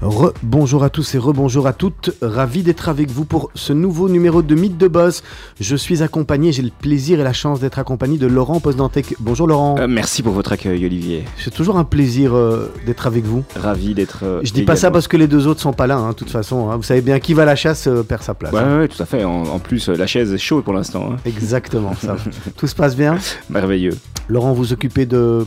[0.00, 2.10] Re-bonjour à tous et re-bonjour à toutes.
[2.22, 5.22] Ravi d'être avec vous pour ce nouveau numéro de Mythe de Boss.
[5.60, 9.14] Je suis accompagné, j'ai le plaisir et la chance d'être accompagné de Laurent Postdantec.
[9.20, 9.76] Bonjour Laurent.
[9.78, 11.24] Euh, merci pour votre accueil Olivier.
[11.38, 13.44] C'est toujours un plaisir euh, d'être avec vous.
[13.54, 14.20] Ravi d'être.
[14.24, 16.14] Euh, Je dis pas ça parce que les deux autres sont pas là, hein, de
[16.16, 16.70] toute façon.
[16.70, 16.76] hein.
[16.76, 18.52] Vous savez bien qui va à la chasse perd sa place.
[18.52, 18.78] Ouais, hein.
[18.80, 19.22] ouais, tout à fait.
[19.22, 21.10] En, en plus, la chaise est chaude pour l'instant.
[21.12, 21.16] hein.
[21.26, 22.16] Exactement, ça.
[22.56, 23.18] Tout se passe bien.
[23.50, 23.96] Merveilleux.
[24.28, 25.46] Laurent, vous occupez de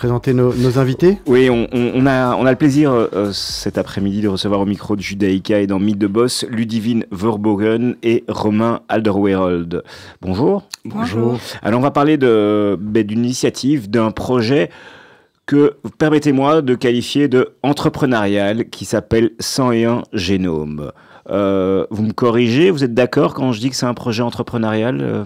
[0.00, 1.18] présenter nos, nos invités?
[1.26, 5.02] Oui, on, a, on a le plaisir euh, cet après-midi de recevoir au micro de
[5.02, 9.82] Judaïka et dans Mythe de Boss Ludivine Verbogen et Romain Alderweireld.
[10.22, 10.62] Bonjour.
[10.86, 11.38] Bonjour.
[11.62, 14.70] Alors, on va parler de- ben, d'une initiative, d'un projet
[15.44, 20.92] que, permettez-moi de qualifier de entrepreneurial qui s'appelle 101 Génome.
[21.28, 25.00] Euh, vous me corrigez, vous êtes d'accord quand je dis que c'est un projet entrepreneurial
[25.02, 25.24] euh?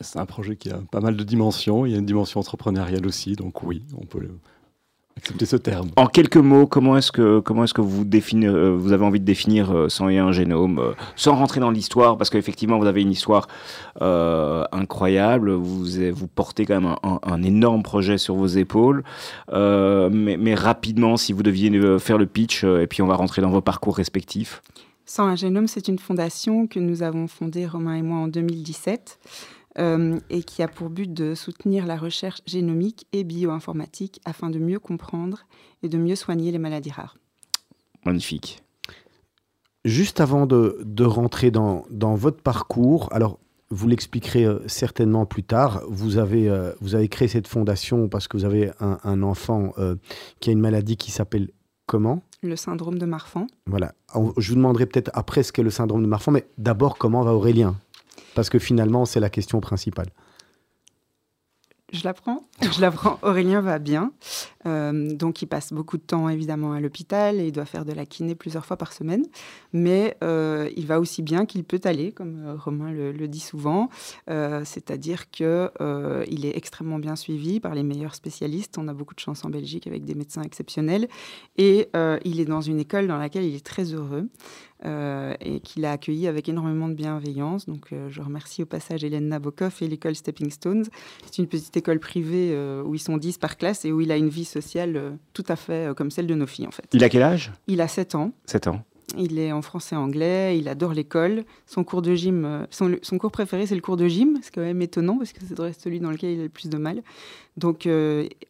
[0.00, 1.86] C'est un projet qui a pas mal de dimensions.
[1.86, 4.28] Il y a une dimension entrepreneuriale aussi, donc oui, on peut
[5.16, 5.90] accepter ce terme.
[5.96, 9.20] En quelques mots, comment est-ce que comment est-ce que vous définir, euh, vous avez envie
[9.20, 13.12] de définir euh, 101 génome, euh, sans rentrer dans l'histoire, parce qu'effectivement vous avez une
[13.12, 13.46] histoire
[14.02, 19.04] euh, incroyable, vous vous portez quand même un, un- un énorme projet sur vos épaules,
[19.52, 23.06] Euh, mais, mais rapidement, si vous deviez euh, faire le pitch, euh, et puis on
[23.06, 24.60] va rentrer dans vos parcours respectifs.
[25.06, 29.18] 101 Génome, c'est une fondation que nous avons fondée, Romain et moi, en 2017,
[29.78, 34.58] euh, et qui a pour but de soutenir la recherche génomique et bioinformatique afin de
[34.58, 35.46] mieux comprendre
[35.82, 37.16] et de mieux soigner les maladies rares.
[38.04, 38.62] Magnifique.
[39.84, 43.38] Juste avant de, de rentrer dans, dans votre parcours, alors
[43.70, 48.28] vous l'expliquerez euh, certainement plus tard, vous avez, euh, vous avez créé cette fondation parce
[48.28, 49.96] que vous avez un, un enfant euh,
[50.40, 51.50] qui a une maladie qui s'appelle
[51.86, 52.22] comment?
[52.42, 53.46] Le syndrome de Marfan.
[53.66, 53.94] Voilà.
[54.36, 57.32] Je vous demanderai peut-être après ce qu'est le syndrome de Marfan, mais d'abord comment va
[57.32, 57.74] Aurélien?
[58.34, 60.08] Parce que finalement, c'est la question principale.
[61.94, 62.42] Je l'apprends.
[62.60, 63.20] Je l'apprends.
[63.22, 64.12] Aurélien va bien.
[64.66, 67.92] Euh, donc, il passe beaucoup de temps, évidemment, à l'hôpital et il doit faire de
[67.92, 69.24] la kiné plusieurs fois par semaine.
[69.72, 73.90] Mais euh, il va aussi bien qu'il peut aller, comme euh, Romain le, dit souvent.
[74.26, 78.76] C'est-à-dire qu'il est extrêmement bien suivi par les meilleurs spécialistes.
[78.76, 81.08] On a beaucoup de chance en Belgique avec des médecins exceptionnels.
[81.56, 81.88] Et
[82.24, 84.28] il est dans une école dans laquelle il est très heureux.
[84.84, 87.66] Euh, et qu'il a accueilli avec énormément de bienveillance.
[87.66, 90.84] Donc, euh, je remercie au passage Hélène Nabokov et l'école Stepping Stones.
[91.24, 94.10] C'est une petite école privée euh, où ils sont 10 par classe et où il
[94.12, 96.84] a une vie sociale euh, tout à fait comme celle de nos filles, en fait.
[96.92, 97.52] Il a quel âge?
[97.66, 98.32] Il a 7 ans.
[98.46, 98.82] 7 ans.
[99.18, 101.44] Il est en français anglais, il adore l'école.
[101.66, 104.38] Son cours de gym, son, son cours préféré, c'est le cours de gym.
[104.42, 106.78] C'est quand même étonnant parce que c'est celui dans lequel il a le plus de
[106.78, 107.02] mal.
[107.56, 107.86] Donc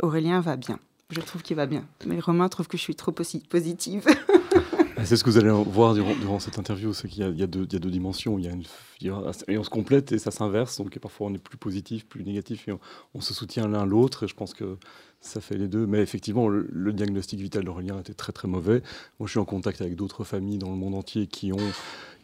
[0.01, 0.79] Aurélien va bien.
[1.11, 1.85] Je trouve qu'il va bien.
[2.07, 4.05] Mais Romain trouve que je suis trop posi- positive.
[4.97, 7.67] Et C'est ce que vous allez voir durant, cette interview, c'est qu'il y, a- deux-
[7.67, 8.39] dimensions.
[8.39, 8.63] Il y a une,
[9.01, 9.13] il
[9.49, 10.79] et on se complète et ça s'inverse.
[10.79, 12.73] Donc parfois on est plus positif, plus négatif et
[13.15, 14.25] on, se soutient l'un l'autre.
[14.25, 14.79] Et je pense que
[15.21, 15.87] ça fait les deux.
[15.87, 18.83] Mais effectivement, le, le diagnostic vital d'Aurélien était très très mauvais.
[19.19, 21.73] Moi, je suis en contact avec d'autres familles dans le monde entier qui ont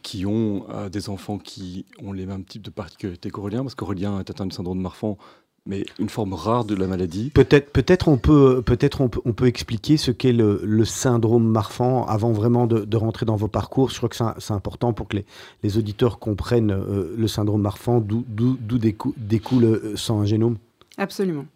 [0.03, 4.19] qui ont euh, des enfants qui ont les mêmes types de particularités qu'Aurélien, parce qu'Aurélien
[4.21, 5.19] est atteint du syndrome de Marfan,
[5.67, 7.31] mais une forme rare de la maladie.
[7.31, 11.47] Peut-être peut-être on, peut, peut, on, peut, on peut expliquer ce qu'est le, le syndrome
[11.47, 13.91] Marfan avant vraiment de, de rentrer dans vos parcours.
[13.91, 15.27] Je crois que c'est important pour que les,
[15.63, 20.25] les auditeurs comprennent euh, le syndrome Marfan, d'où d'où- d'où décou- découle euh, sans un
[20.25, 20.57] génome.
[20.97, 21.47] Absolument.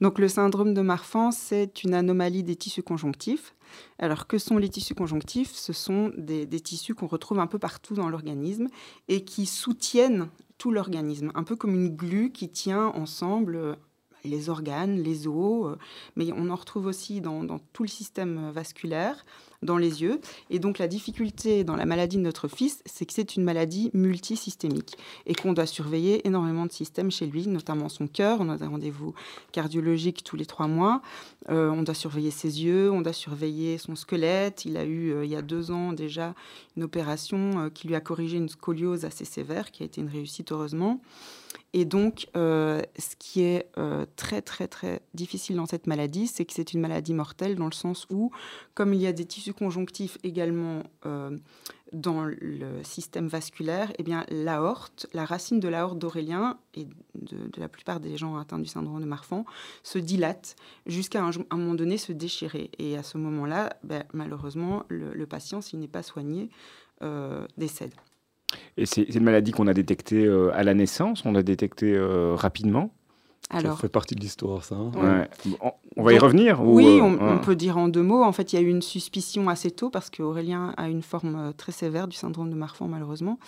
[0.00, 3.54] Donc le syndrome de Marfan, c'est une anomalie des tissus conjonctifs.
[3.98, 5.52] Alors que sont les tissus conjonctifs?
[5.54, 8.66] Ce sont des, des tissus qu'on retrouve un peu partout dans l'organisme
[9.08, 10.28] et qui soutiennent
[10.60, 13.74] tout l'organisme, un peu comme une glue qui tient ensemble euh,
[14.24, 15.76] les organes, les os, euh,
[16.16, 19.24] mais on en retrouve aussi dans, tout le système vasculaire,
[19.62, 20.20] dans les yeux.
[20.48, 23.90] Et donc la difficulté dans la maladie de notre fils, c'est que c'est une maladie
[23.92, 24.96] multisystémique
[25.26, 28.38] et qu'on doit surveiller énormément de systèmes chez lui, notamment son cœur.
[28.40, 29.14] On a des rendez-vous
[29.52, 31.02] cardiologiques tous les trois mois.
[31.50, 34.64] Euh, on doit surveiller ses yeux, on doit surveiller son squelette.
[34.64, 36.34] Il a eu, euh, il y a deux ans déjà,
[36.76, 40.52] une opération qui lui a corrigé une scoliose assez sévère, qui a été une réussite
[40.52, 41.00] heureusement.
[41.72, 46.44] Et donc, euh, ce qui est euh, très, très, très difficile dans cette maladie, c'est
[46.44, 48.32] que c'est une maladie mortelle dans le sens où,
[48.74, 51.36] comme il y a des tissus conjonctifs également euh,
[51.92, 57.68] dans le système vasculaire, eh bien, l'aorte, la racine de l'aorte d'Aurélien et de, la
[57.68, 59.44] plupart des gens atteints du syndrome de Marfan
[59.84, 60.56] se dilate
[60.86, 62.70] jusqu'à un, moment donné se déchirer.
[62.78, 66.50] Et à ce moment-là, ben, malheureusement, le, patient, s'il n'est pas soigné,
[67.56, 67.94] décède.
[68.76, 72.34] Et c'est une maladie qu'on a détectée euh, à la naissance, on l'a détectée euh,
[72.34, 72.92] rapidement
[73.52, 74.76] alors, ça fait partie de l'histoire, ça.
[74.76, 75.26] Hein.
[75.96, 78.22] On, va y revenir Oui, on, peut dire en deux mots.
[78.22, 81.52] En fait, il y a eu une suspicion assez tôt parce qu'Aurélien a une forme
[81.56, 83.40] très sévère du syndrome de Marfan, malheureusement.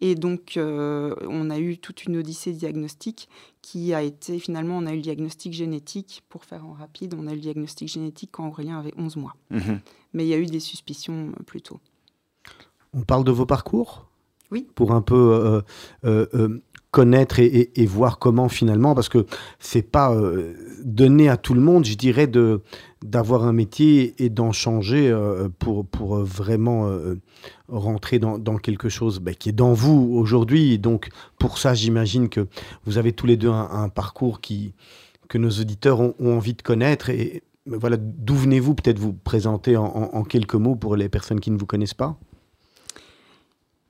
[0.00, 3.28] Et donc, on a eu toute une odyssée diagnostique
[3.60, 7.26] qui a été, finalement, on a eu le diagnostic génétique, pour faire en rapide, on
[7.26, 9.36] a eu le diagnostic génétique quand Aurélien avait 11 mois.
[9.50, 9.80] Mhm.
[10.14, 11.80] Mais il y a eu des suspicions plus tôt.
[12.94, 14.09] On parle de vos parcours?
[14.74, 15.60] Pour un peu euh,
[16.04, 19.24] euh, euh, connaître et, voir comment finalement, parce que
[19.60, 20.12] c'est pas
[20.82, 22.62] donné à tout le monde, je dirais, de
[23.04, 25.16] d'avoir un métier et d'en changer
[25.60, 26.90] pour, vraiment
[27.68, 30.80] rentrer dans, quelque chose bah, qui est dans vous aujourd'hui.
[30.80, 32.48] Donc pour ça, j'imagine que
[32.86, 34.74] vous avez tous les deux un, parcours qui,
[35.28, 37.08] que nos auditeurs ont, envie de connaître.
[37.08, 38.74] Et voilà, d'où venez-vous?
[38.74, 42.18] Peut-être vous présenter en, en quelques mots pour les personnes qui ne vous connaissent pas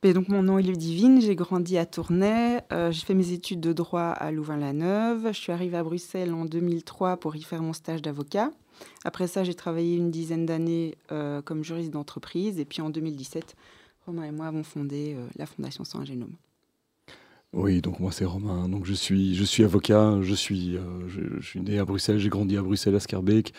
[0.02, 3.74] donc, mon nom est Ludivine, j'ai grandi à Tournai, euh, j'ai fait mes études de
[3.74, 5.28] droit à Louvain-la-Neuve.
[5.32, 8.50] Je suis arrivée à Bruxelles en 2003 pour y faire mon stage d'avocat.
[9.04, 12.58] Après ça, j'ai travaillé une dizaine d'années euh, comme juriste d'entreprise.
[12.58, 13.54] Et puis en 2017,
[14.06, 16.34] Romain et moi avons fondé euh, la Fondation Sans Génome.
[17.52, 18.70] Oui, donc moi c'est Romain.
[18.70, 20.22] Donc je suis, je suis avocat.
[20.22, 22.18] Je suis, je, suis né à Bruxelles.
[22.18, 23.52] J'ai grandi à Bruxelles, à Scarbeck.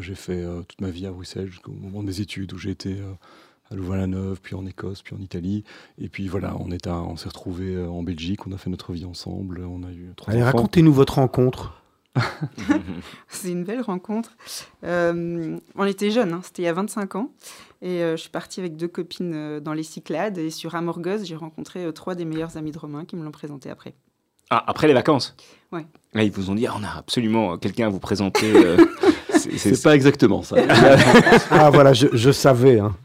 [0.00, 2.96] j'ai fait toute ma vie à Bruxelles jusqu'au moment des études où j'ai été
[3.70, 5.64] à Louvain-la-Neuve, puis en Écosse, puis en Italie.
[5.98, 8.92] Et puis voilà, on, est on s'est retrouvés euh, en Belgique, on a fait notre
[8.92, 11.74] vie ensemble, on a eu trois Allez, racontez-nous votre rencontre.
[13.28, 14.36] c'est une belle rencontre.
[14.84, 17.30] Euh, on était jeunes, hein, c'était il y a 25 ans.
[17.80, 20.38] Et euh, je suis partie avec deux copines dans les Cyclades.
[20.38, 23.70] Et sur Amorgos, j'ai rencontré trois des meilleurs amis de Romain qui me l'ont présenté
[23.70, 23.94] après.
[24.50, 25.36] Ah, après les vacances?
[25.70, 25.86] Ouais.
[26.14, 28.52] Là, ils vous ont dit, ah, on a absolument quelqu'un à vous présenter.
[29.28, 30.56] c'est pas exactement ça.
[31.50, 32.80] ah voilà, je, je savais.
[32.80, 32.96] Hein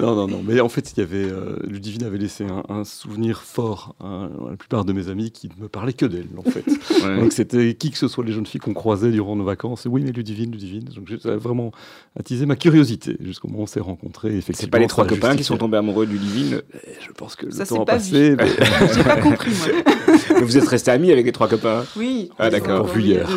[0.00, 0.42] non, non, non.
[0.44, 4.56] Mais en fait, il y avait, euh, Ludivine avait laissé un, souvenir fort à la
[4.56, 6.64] plupart de mes amis qui ne me parlaient que d'elle, en fait.
[7.20, 9.86] Donc c'était qui que ce soit les jeunes filles qu'on croisait durant nos vacances.
[9.90, 10.84] Oui, mais Ludivine, Ludivine.
[10.84, 11.72] Donc j'ai vraiment
[12.18, 14.40] attisé ma curiosité jusqu'au moment où on s'est rencontrés.
[14.40, 17.46] C'est pas les trois copains qui sont tombés amoureux de Ludivine eh, Je pense que
[17.46, 18.36] le temps a passé.
[18.36, 18.48] Mais...
[18.94, 19.68] j'ai pas compris, moi.
[20.38, 22.30] mais vous êtes restés amis avec les trois copains Oui.
[22.38, 22.86] Ah d'accord.
[22.86, 23.28] Vu hier.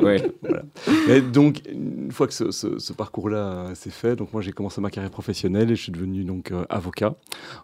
[0.00, 0.32] Ouais.
[0.42, 0.62] voilà.
[1.08, 4.90] Et donc, une fois que ce, ce parcours-là s'est fait, donc moi j'ai commencé ma
[4.90, 7.14] carrière professionnelle et je suis devenu donc euh, avocat,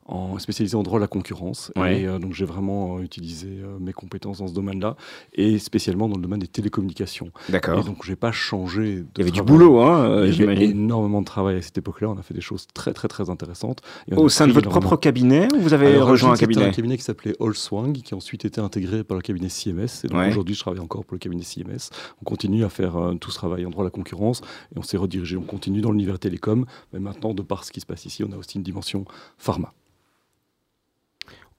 [0.07, 1.73] en spécialisé en droit de la concurrence.
[1.77, 3.49] Et euh, donc j'ai vraiment euh, utilisé
[3.81, 4.97] mes compétences dans ce domaine-là,
[5.33, 7.31] et spécialement dans le domaine des télécommunications.
[7.49, 7.81] D'accord.
[7.81, 8.97] Et donc j'ai pas changé.
[8.97, 11.79] De Il y avait du boulot, hein, Il y avait énormément de travail à cette
[11.79, 12.09] époque-là.
[12.09, 13.81] On a fait des choses très très très intéressantes.
[14.15, 17.03] Au sein de votre propre cabinet, ou vous avez rejoint un cabinet un cabinet qui
[17.03, 20.05] s'appelait Allswang, qui a ensuite été intégré par le cabinet CMS.
[20.05, 21.91] Et donc aujourd'hui, je travaille encore pour le cabinet CMS.
[22.21, 24.41] On continue à faire tout ce travail en droit de la concurrence,
[24.75, 27.81] et on s'est redirigé, on continue dans l'univers télécom, mais maintenant, de par ce qui
[27.81, 29.05] se passe ici, on a aussi une dimension
[29.39, 29.73] pharma.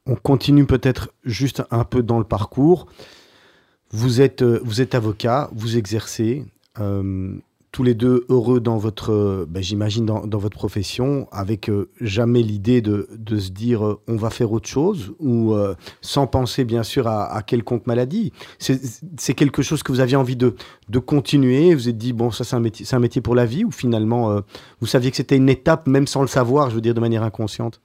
[0.08, 2.86] On continue peut-être juste un peu dans le parcours.
[3.90, 6.46] Vous êtes, euh, vous êtes avocat, vous exercez.
[6.80, 7.38] Euh,
[7.76, 12.42] tous les deux heureux dans votre, euh, ben, j'imagine, dans, votre profession, avec euh, jamais
[12.42, 15.54] l'idée de, de, se dire euh, on va faire autre chose, ou
[16.00, 18.32] sans penser bien sûr à, à quelconque maladie.
[18.60, 20.56] C'est quelque chose que vous aviez envie de,
[20.88, 23.46] de continuer, vous vous êtes dit, bon, ça c'est un, métier, un métier pour la
[23.46, 24.40] vie, ou finalement,
[24.80, 27.24] vous saviez que c'était une étape, même sans le savoir, je veux dire, de manière
[27.24, 27.82] inconsciente?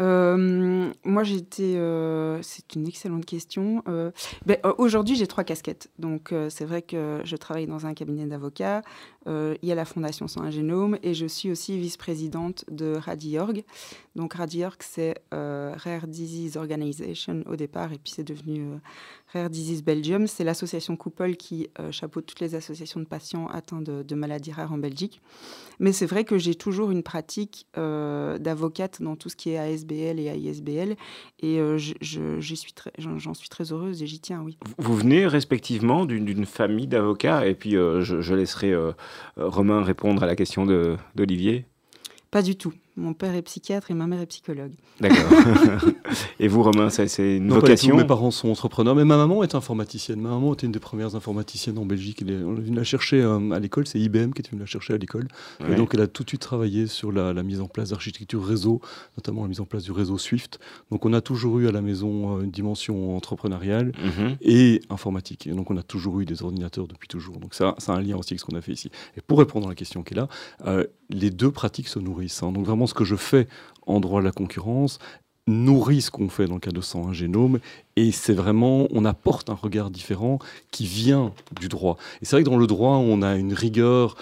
[0.00, 1.76] Euh, moi, j'étais.
[1.76, 3.82] Euh, c'est une excellente question.
[3.88, 4.10] Euh,
[4.44, 5.90] ben, aujourd'hui, j'ai trois casquettes.
[5.98, 8.82] Donc, c'est vrai que je travaille dans un cabinet d'avocats.
[9.26, 13.64] il y a la Fondation Sans un génome et je suis aussi vice-présidente de RadiOrg.
[14.14, 18.78] Donc, RadiOrg, c'est Rare Disease Organization au départ, et puis c'est devenu
[19.36, 20.26] Rare Disease Belgium.
[20.26, 24.72] C'est l'association couple qui chapeaute toutes les associations de patients atteints de, de maladies rares
[24.72, 25.20] en Belgique.
[25.78, 29.92] Mais c'est vrai que j'ai toujours une pratique d'avocate dans tout ce qui est ASB
[29.92, 30.96] et à ISBL.
[31.40, 32.92] Et euh, j'en suis, très,
[33.34, 34.58] suis très heureuse et j'y tiens, oui.
[34.78, 38.92] Vous venez respectivement d'une famille d'avocats, et puis euh, je, laisserai euh,
[39.36, 40.66] Romain répondre à la question
[41.14, 41.66] d'Olivier?
[42.30, 42.72] Pas du tout.
[42.98, 44.72] Mon père est psychiatre et ma mère est psychologue.
[45.00, 45.30] D'accord.
[46.40, 50.18] et vous, Romain, c'est une vocation Mes parents sont entrepreneurs, mais ma maman est informaticienne.
[50.18, 52.22] Ma maman était une des premières informaticiennes en Belgique.
[52.22, 54.94] Elle est, on l'a chercher euh, à l'école, c'est IBM qui est venu la chercher
[54.94, 55.28] à l'école.
[55.68, 58.80] Et donc, elle a tout de suite travaillé sur la, mise en place d'architecture réseau,
[59.16, 60.58] notamment la mise en place du réseau Swift.
[60.90, 64.36] Donc, on a toujours eu à la maison euh, une dimension entrepreneuriale mhm.
[64.40, 65.46] et informatique.
[65.46, 67.36] Et donc, on a toujours eu des ordinateurs depuis toujours.
[67.38, 68.90] Donc, ça, a un lien aussi avec ce qu'on a fait ici.
[69.18, 70.28] Et pour répondre à la question qui est là,
[70.66, 72.42] euh, les deux pratiques se nourrissent.
[72.42, 72.52] hein.
[72.52, 73.48] Donc vraiment, ce que je fais
[73.86, 74.98] en droit de la concurrence
[75.48, 77.60] nourrit ce qu'on fait dans le cas de 101 génome.
[77.94, 80.38] Et c'est vraiment, on apporte un regard différent
[80.70, 81.96] qui vient du droit.
[82.20, 84.16] Et c'est vrai que dans le droit, on a une rigueur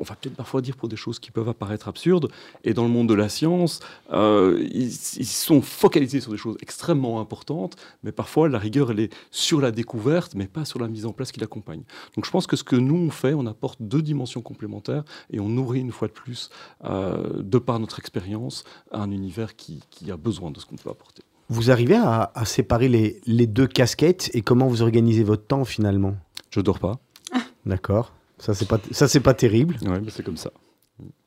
[0.00, 2.30] on va peut-être parfois dire pour des choses qui peuvent apparaître absurdes.
[2.64, 3.80] Et dans le monde de la science,
[4.12, 9.00] euh, ils, ils sont focalisés sur des choses extrêmement importantes, mais parfois la rigueur, elle
[9.00, 11.82] est sur la découverte, mais pas sur la mise en place qui l'accompagne.
[12.16, 15.38] Donc je pense que ce que nous, on fait, on apporte deux dimensions complémentaires et
[15.38, 16.50] on nourrit une fois de plus,
[16.84, 20.90] euh, de par notre expérience, un univers qui, qui a besoin de ce qu'on peut
[20.90, 21.22] apporter.
[21.48, 25.64] Vous arrivez à, à séparer les, les deux casquettes et comment vous organisez votre temps
[25.64, 26.16] finalement?
[26.50, 27.00] Je dors pas.
[27.66, 28.12] D'accord.
[28.40, 29.76] Ça, c'est pas, ça, c'est pas terrible.
[29.82, 30.50] Ouais, mais c'est comme ça.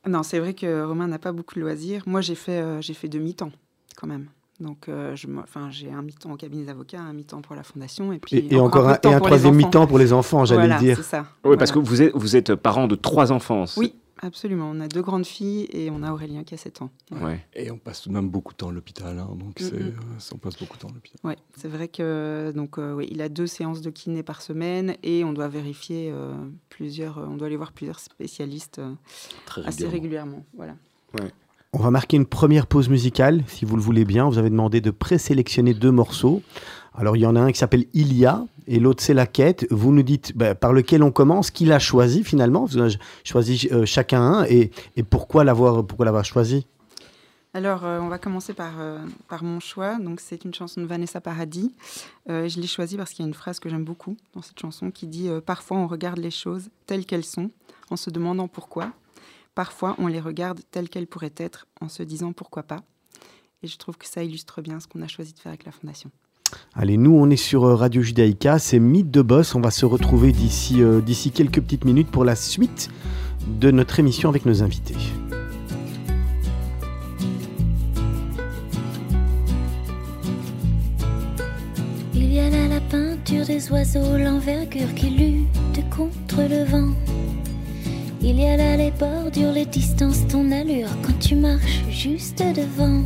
[0.07, 2.03] Non, c'est vrai que Romain n'a pas beaucoup de loisirs.
[2.05, 3.51] Moi, j'ai fait, euh, j'ai fait deux mi-temps
[3.95, 4.27] quand même.
[4.59, 7.63] Donc, euh, je me- enfin, j'ai un mi-temps au cabinet d'avocat, un mi-temps pour la
[7.63, 10.13] fondation, et puis Et, et encore un, et un pour les troisième mi-temps pour les
[10.13, 10.97] enfants, j'allais Voilà, le dire.
[10.97, 11.25] c'est ça.
[11.43, 13.65] Oui, parce que vous êtes, vous êtes parent de trois enfants.
[13.77, 14.71] Oui, absolument.
[14.73, 16.89] On a deux grandes filles et on a Aurélien qui a 7 ans.
[17.11, 17.45] Ouais.
[17.53, 19.19] Et on passe tout de même beaucoup de temps à l'hôpital.
[19.19, 19.87] hein, donc Mm, c'est, mm.
[19.87, 21.19] euh, on passe beaucoup de temps à l'hôpital.
[21.23, 24.95] Ouais, c'est vrai que donc euh, oui, il a deux séances de kiné par semaine
[25.03, 26.33] et on doit vérifier euh,
[26.69, 28.93] plusieurs, on doit aller voir plusieurs spécialistes euh,
[29.45, 30.45] Très assez régulièrement.
[30.55, 30.75] Voilà.
[31.75, 34.29] On va marquer une première pause musicale, si vous le voulez bien.
[34.29, 36.43] Vous avez demandé de présélectionner deux morceaux.
[36.95, 39.27] Alors, il y en a un qui s'appelle Il y a et l'autre, c'est La
[39.27, 39.67] quête.
[39.71, 42.65] Vous nous dites bah, par lequel on commence, qui l'a choisi finalement?
[42.65, 44.71] Vous avez choisi chacun un et,
[45.09, 46.65] pourquoi l'avoir choisi?
[47.55, 48.97] Alors, euh, on va commencer par, euh,
[49.27, 49.99] par mon choix.
[49.99, 51.75] Donc, c'est une chanson de Vanessa Paradis.
[52.27, 54.59] Euh, je l'ai choisie parce qu'il y a une phrase que j'aime beaucoup dans cette
[54.59, 57.51] chanson qui dit Parfois, on regarde les choses telles qu'elles sont
[57.91, 58.91] en se demandant pourquoi.
[59.53, 62.81] Parfois, on les regarde telles qu'elles pourraient être en se disant pourquoi pas.
[63.61, 65.71] Et je trouve que ça illustre bien ce qu'on a choisi de faire avec la
[65.71, 66.09] Fondation.
[66.75, 69.55] Allez, nous, on est sur euh, Radio Judaïka, c'est Mythe de Boss.
[69.55, 72.89] On va se retrouver d'ici euh, d'ici quelques petites minutes pour la suite
[73.47, 74.95] de notre émission avec nos invités.
[82.13, 86.93] Il y a là la peinture des oiseaux, l'envergure qui lutte contre le vent.
[88.21, 93.03] Il y a là les bordures, les distances, ton allure quand tu marches juste devant.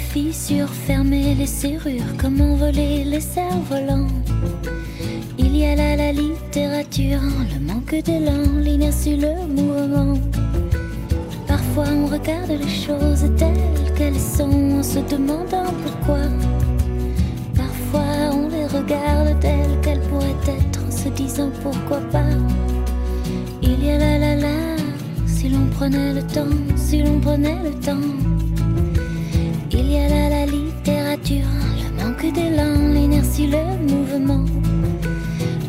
[0.00, 4.08] Fissures fermées, les serrures, comment voler les cerfs-volants.
[5.38, 7.20] Il y a là la littérature,
[7.52, 10.18] le manque d'élan, l'inertie, le mouvement.
[11.46, 16.24] Parfois on regarde les choses telles qu'elles sont en se demandant pourquoi.
[17.54, 22.34] Parfois on les regarde telles qu'elles pourraient être en se disant pourquoi pas.
[23.62, 24.76] Il y a la la la,
[25.26, 28.29] si l'on prenait le temps, si l'on prenait le temps.
[29.92, 31.50] Il y a là la littérature,
[31.82, 34.44] le manque d'élan, l'inertie, le mouvement.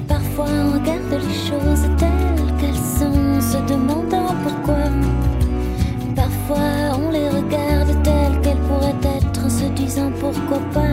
[0.08, 4.84] Parfois on regarde les choses telles qu'elles sont se demandant pourquoi.
[6.16, 10.91] Parfois on les regarde telles qu'elles pourraient être se disant pourquoi pas.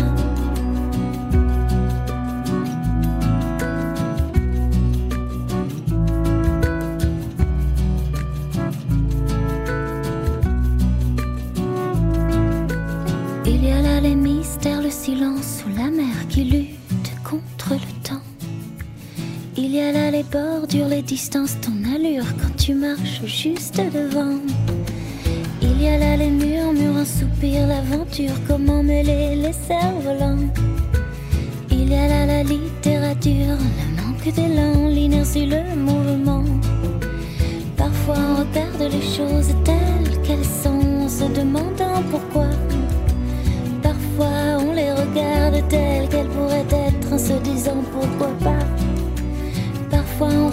[21.09, 24.38] Distances, ton allure quand tu marches juste devant.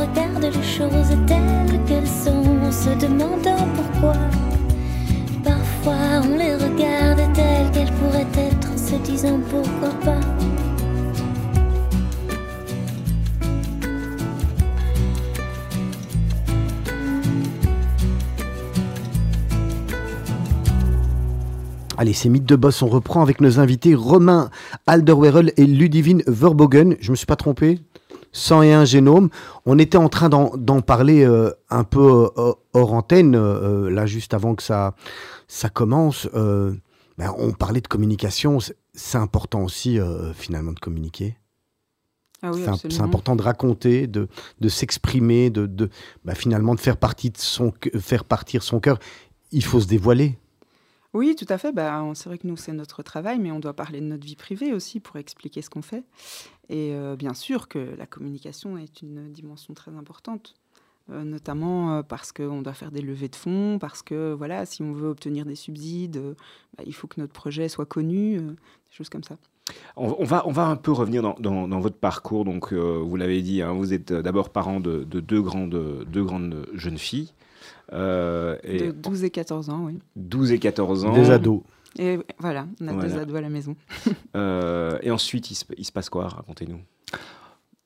[0.07, 4.13] Regarde les choses telles qu'elles sont en se demandant pourquoi.
[5.43, 10.19] Parfois on les regarde telles qu'elles pourraient être en se disant pourquoi pas.
[21.97, 24.49] Allez, c'est Mythe de Boss, on reprend avec nos invités Romain
[24.85, 26.97] Alderweireld et Ludivine Verbogen.
[26.99, 27.79] Je me suis pas trompé?
[28.35, 29.29] 101 génomes.
[29.65, 34.33] On était en train d'en parler euh, un peu euh, hors antenne, euh, là juste
[34.33, 34.93] avant que ça,
[35.47, 36.27] ça commence.
[37.17, 38.75] Ben, on parlait de communication, c'est-
[39.15, 39.97] important aussi
[40.33, 41.37] finalement de communiquer.
[42.41, 44.27] Ah oui, C'est important de raconter, de,
[44.59, 45.89] de s'exprimer, de, de
[46.25, 48.99] bah, finalement de faire, partie de son, faire partir son cœur.
[49.51, 50.37] Il faut se dévoiler.
[51.15, 51.71] Oui, tout à fait.
[51.71, 54.35] Bah, c'est vrai que nous, c'est notre travail, mais on doit parler de notre vie
[54.35, 56.03] privée aussi pour expliquer ce qu'on fait.
[56.69, 60.55] Et euh, bien sûr que la communication est une dimension très importante.
[61.11, 64.81] Euh, notamment euh, parce qu'on doit faire des levées de fonds, parce que voilà, si
[64.81, 66.19] on veut obtenir des subsides,
[66.75, 68.55] bah, il faut que notre projet soit connu, des
[68.89, 69.37] choses comme ça.
[69.95, 72.43] On, va, on va un peu revenir dans, votre parcours.
[72.43, 76.97] Donc, vous l'avez dit, hein, vous êtes d'abord parent de, deux, grandes, deux grandes jeunes
[76.97, 77.33] filles.
[77.91, 79.99] et, de 12 et 14 ans, oui.
[80.15, 81.13] 12 et 14 ans.
[81.13, 81.61] Des ados.
[81.97, 83.75] Et voilà, on a deux ados à la maison.
[84.35, 86.27] et ensuite, il se, il se passe quoi?
[86.27, 86.81] Racontez-nous.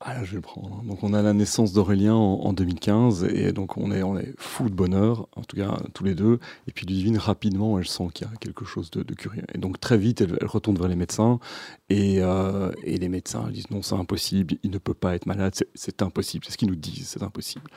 [0.02, 0.82] Ah, je vais le prendre.
[0.84, 4.70] Donc, on a la naissance d'Aurélien en, 2015, et donc on est, on est fou
[4.70, 6.38] de bonheur, en tout cas tous les deux.
[6.66, 9.42] Et puis, Ludivine, rapidement, elle sent qu'il y a quelque chose de, curieux.
[9.52, 11.38] Et donc, très vite, elle, retourne vers les médecins,
[11.90, 15.54] et, euh, et, les médecins disent non, c'est impossible, il ne peut pas être malade,
[15.74, 16.46] c'est impossible.
[16.46, 17.68] C'est ce qu'ils nous disent, c'est impossible.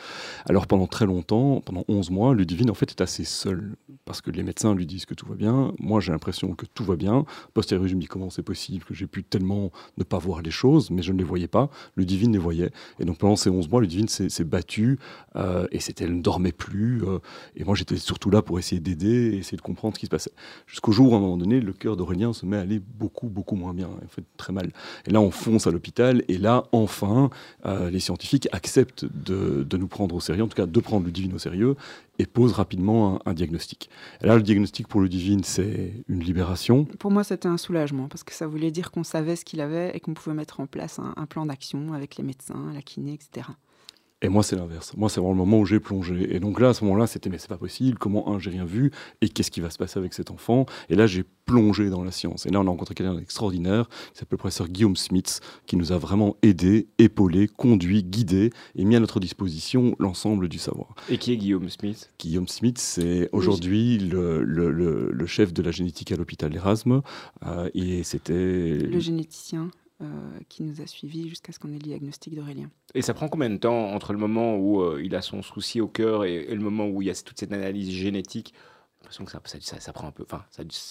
[0.45, 3.75] Alors, pendant très longtemps, pendant 11 mois, Ludivine, en fait, est assez seule,
[4.05, 5.73] parce que les médecins lui disent que tout va bien.
[5.77, 7.25] Moi, j'ai l'impression que tout va bien.
[7.53, 10.51] Postérieurement, je me dis comment c'est possible que j'ai pu tellement ne pas voir les
[10.51, 11.69] choses, mais je ne les voyais pas.
[11.97, 12.71] Ludivine les voyait.
[12.99, 14.99] Et donc pendant ces 11 mois, Ludivine s'est battue
[15.35, 17.03] euh, et elle ne dormait plus.
[17.03, 17.19] Euh,
[17.55, 20.31] et moi, j'étais surtout là pour essayer d'aider, essayer de comprendre ce qui se passait.
[20.67, 23.27] Jusqu'au jour où, à un moment donné, le cœur d'Aurélien se met à aller beaucoup,
[23.27, 24.71] beaucoup moins bien, en fait très mal.
[25.07, 26.23] Et là, on fonce à l'hôpital.
[26.27, 27.29] Et là, enfin,
[27.65, 31.05] euh, les scientifiques acceptent de, de, nous prendre au sérieux, en tout cas de prendre
[31.05, 31.75] Ludivine au sérieux,
[32.19, 33.89] et posent rapidement un, diagnostic.
[34.21, 36.85] Là, le diagnostic pour Ludivine, c'est une libération.
[36.99, 39.95] Pour moi, c'était un soulagement, parce que ça voulait dire qu'on savait ce qu'il avait
[39.95, 43.13] et qu'on pouvait mettre en place un, un plan d'action avec les médecins, la kiné,
[43.13, 43.47] etc.
[44.23, 44.93] Et moi, c'est l'inverse.
[44.95, 46.33] Moi, c'est vraiment le moment où j'ai plongé.
[46.33, 47.97] Et donc là, à ce moment-là, c'était mais c'est pas possible.
[47.97, 48.91] Comment un, j'ai rien vu?
[49.21, 50.65] Et qu'est-ce qui va se passer avec cet enfant?
[50.89, 52.45] Et là, j'ai plongé dans la science.
[52.45, 55.91] Et là, on a rencontré quelqu'un d'extraordinaire qui s'appelle le professeur Guillaume Smith, qui nous
[55.91, 60.95] a vraiment aidé, épaulé, conduit, guidé et mis à notre disposition l'ensemble du savoir.
[61.09, 65.71] Et qui est Guillaume Smith Guillaume Smith, c'est aujourd'hui le, le, le, chef de la
[65.71, 67.01] génétique à l'hôpital Erasme.
[67.45, 69.69] Euh, et c'était le généticien.
[70.01, 72.69] Euh, qui nous a suivis jusqu'à ce qu'on ait le diagnostic d'Aurélien.
[72.95, 75.81] Et ça prend combien de temps entre le moment où euh, il a son souci
[75.81, 78.53] au cœur et, le moment où il y a toute cette analyse génétique?
[79.03, 80.23] Que ça, ça, prend un peu.
[80.23, 80.43] Enfin,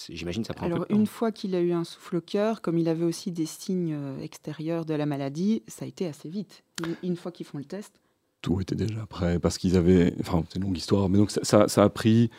[0.09, 0.93] j'imagine ça prend Alors, un peu.
[0.93, 3.93] une fois qu'il a eu un souffle au cœur, comme il avait aussi des signes
[3.93, 6.63] euh, extérieurs de la maladie, ça a été assez vite.
[7.03, 7.99] Une, fois qu'ils font le test.
[8.41, 10.15] Tout était déjà prêt parce qu'ils avaient.
[10.21, 12.31] Enfin, c'est une longue histoire, mais donc ça, ça a pris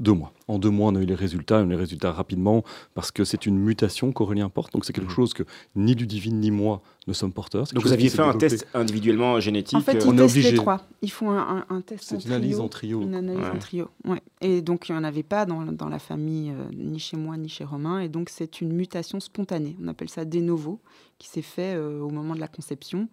[0.00, 0.32] deux mois.
[0.46, 2.62] En deux mois, on a eu les résultats, on a eu les résultats rapidement,
[2.94, 5.14] parce que c'est une mutation qu'Aurélien porte, donc c'est quelque mhm.
[5.14, 5.42] chose que
[5.74, 7.64] ni Ludivine ni moi ne sommes porteurs.
[7.72, 10.52] Donc vous aviez fait un test individuellement génétique En fait, ils on est obligé.
[10.52, 10.86] les trois.
[11.02, 13.02] Ils font un, un, test C'est une analyse en trio.
[13.02, 14.22] Une analyse en trio, ouais.
[14.40, 17.36] Et donc il n'y en avait pas dans, dans la famille, euh, ni chez moi,
[17.36, 19.76] ni chez Romain, et donc c'est une mutation spontanée.
[19.82, 20.80] On appelle ça de novo,
[21.18, 23.08] qui s'est fait euh, au moment de la conception.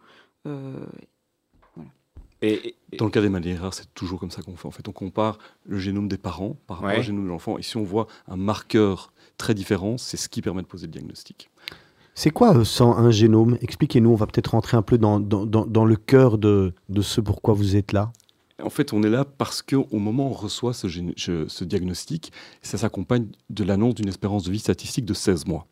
[0.46, 0.86] Euh,
[2.98, 4.68] dans le cas des maladies rares, c'est toujours comme ça qu'on fait.
[4.68, 7.58] En fait, on compare le génome des parents par rapport au génome de l'enfant.
[7.58, 10.92] Et si on voit un marqueur très différent, c'est ce qui permet de poser le
[10.92, 11.50] diagnostic.
[12.14, 13.58] C'est quoi euh, un génome?
[13.62, 17.20] Expliquez-nous, on va peut-être rentrer un peu dans, dans, dans, le cœur de, de, ce
[17.20, 18.14] pourquoi vous êtes là.
[18.64, 22.32] En fait, on est là parce qu'au moment où on reçoit ce, ce diagnostic,
[22.62, 25.68] ça s'accompagne de l'annonce d'une espérance de vie statistique de 16 mois.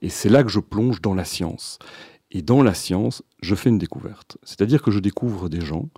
[0.00, 1.80] Et c'est là que je plonge dans la science.
[2.30, 4.38] Et dans la science, je fais une découverte.
[4.44, 5.88] C'est-à-dire que je découvre des gens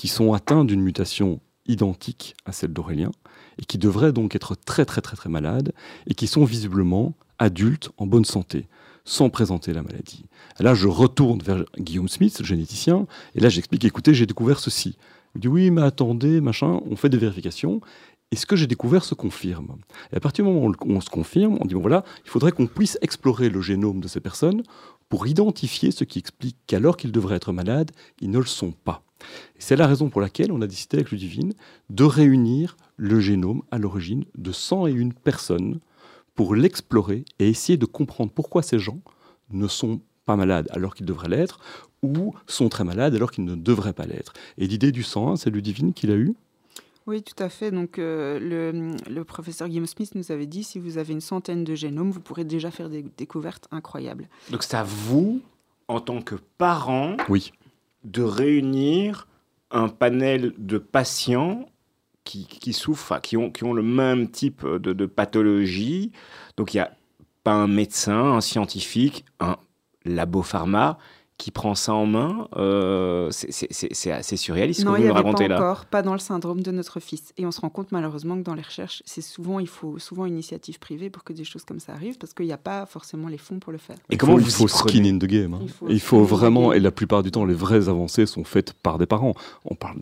[0.00, 3.10] qui sont atteints d'une mutation identique à celle d'Aurélien
[3.58, 5.74] et qui devraient donc être très très très très malades
[6.06, 8.66] et qui sont visiblement adultes en bonne santé
[9.04, 10.24] sans présenter la maladie.
[10.58, 14.96] là, je retourne vers Guillaume Smith, le généticien, et là j'explique, écoutez, j'ai découvert ceci.
[15.34, 17.82] Il dit, oui, mais attendez, machin, on fait des vérifications,
[18.30, 19.76] et ce que j'ai découvert se confirme.
[20.14, 22.52] Et à partir du moment où on se confirme, on dit, bon voilà, il faudrait
[22.52, 24.62] qu'on puisse explorer le génome de ces personnes
[25.10, 27.90] pour identifier ce qui explique qu'alors qu'ils devraient être malades,
[28.22, 29.02] ils ne le sont pas.
[29.58, 31.52] C'est la raison pour laquelle on a décidé avec Ludivine
[31.88, 35.80] de réunir le génome à l'origine de 101 personnes
[36.34, 39.00] pour l'explorer et essayer de comprendre pourquoi ces gens
[39.50, 41.60] ne sont pas malades alors qu'ils devraient l'être
[42.02, 44.32] ou sont très malades alors qu'ils ne devraient pas l'être.
[44.58, 46.34] Et l'idée du 101, c'est Ludivine qui l'a eu
[47.06, 47.70] oui, tout à fait.
[47.72, 51.74] Donc, euh, le, professeur Guillaume Smith nous avait dit si vous avez une centaine de
[51.74, 54.28] génomes, vous pourrez déjà faire des découvertes incroyables.
[54.50, 55.40] Donc, c'est à vous,
[55.88, 57.52] en tant que parent, oui.
[58.04, 59.28] De réunir
[59.70, 61.66] un panel de patients
[62.24, 66.12] qui, qui souffrent, qui ont, qui ont le même type de, de pathologie.
[66.56, 66.92] Donc, il n'y a
[67.44, 69.56] pas un médecin, un scientifique, un
[70.04, 70.98] labo pharma
[71.40, 75.58] qui prend ça en main, euh, c'est assez surréaliste non, que vous me racontez là.
[75.58, 77.32] Non, encore, pas dans le syndrome de notre fils.
[77.38, 80.26] Et on se rend compte malheureusement que dans les recherches, c'est souvent il faut souvent
[80.26, 82.84] une initiative privée pour que des choses comme ça arrivent, parce qu'il n'y a pas
[82.84, 83.96] forcément les fonds pour le faire.
[84.10, 85.54] Et comment il faut, il faut skin in the game.
[85.54, 85.60] Hein.
[85.88, 89.06] Il faut, vraiment, et la plupart du temps, les vraies avancées sont faites par des
[89.06, 89.34] parents.
[89.64, 89.96] On parle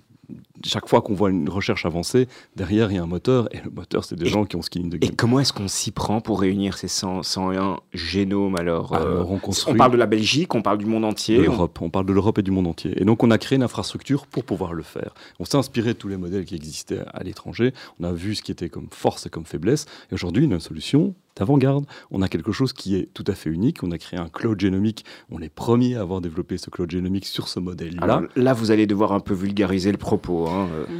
[0.64, 3.70] chaque fois qu'on voit une recherche avancer, derrière il y a un moteur, et le
[3.70, 6.40] moteur c'est des gens qui ont ce de Et comment est-ce qu'on s'y prend pour
[6.40, 10.78] réunir ces 100, 101 génomes alors, euh, on, on, parle de la Belgique, on parle
[10.78, 11.38] du monde entier.
[11.38, 11.90] L'Europe, on...
[11.90, 13.00] parle de l'Europe et du monde entier.
[13.00, 15.14] Et donc on a créé une infrastructure pour pouvoir le faire.
[15.38, 18.42] On s'est inspiré de tous les modèles qui existaient à l'étranger, on a vu ce
[18.42, 21.86] qui était comme force et comme faiblesse, et aujourd'hui on a une solution d'avant-garde.
[22.10, 23.82] On a quelque chose qui est tout à fait unique.
[23.82, 25.04] On a créé un cloud génomique.
[25.30, 28.22] On est premier à avoir développé ce cloud génomique sur ce modèle-là.
[28.36, 30.48] Là, vous allez devoir un peu vulgariser le propos.
[30.48, 30.98] Hein, mhm.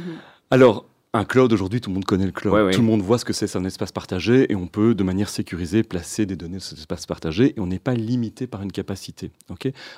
[0.51, 2.71] Alors, un cloud, aujourd'hui, tout le monde connaît le cloud.
[2.71, 5.03] Tout le monde voit ce que c'est, c'est un espace partagé et on peut, de
[5.03, 8.61] manière sécurisée, placer des données sur cet espace partagé et on n'est pas limité par
[8.61, 9.31] une capacité.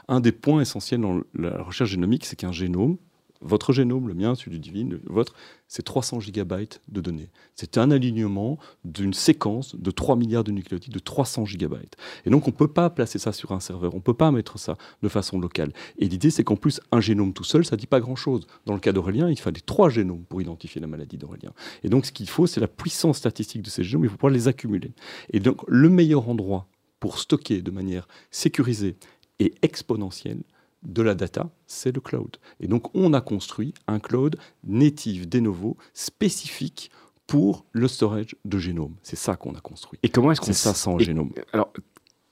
[0.08, 2.98] un des points essentiels dans la recherche génomique, c'est qu'un génome,
[3.42, 5.34] votre génome, le mien, celui du Divine, le vôtre,
[5.68, 7.30] c'est 300 gigabytes de données.
[7.56, 11.96] C'est un alignement d'une séquence de 3 milliards de nucléotides de 300 gigabytes.
[12.26, 14.32] Et donc, on ne peut pas placer ça sur un serveur, on ne peut pas
[14.32, 15.72] mettre ça de façon locale.
[15.98, 18.48] Et l'idée, c'est qu'en plus, un génome tout seul, ça ne dit pas grand-chose.
[18.66, 21.52] Dans le cas d'Aurélien, il fallait trois génomes pour identifier la maladie d'Aurélien.
[21.84, 24.34] Et donc, ce qu'il faut, c'est la puissance statistique de ces génomes, il faut pouvoir
[24.34, 24.92] les accumuler.
[25.32, 26.68] Et donc, le meilleur endroit
[27.00, 28.96] pour stocker de manière sécurisée
[29.40, 30.44] et exponentielle,
[30.84, 32.38] de la data, c'est le cloud.
[32.60, 36.92] Et donc, on a construit un cloud native de novo spécifique
[37.28, 38.96] pour le storage de génome.
[39.04, 40.00] C'est ça qu'on a construit.
[40.04, 41.32] Et comment est-ce qu'on ça sans génome?
[41.54, 41.72] Alors,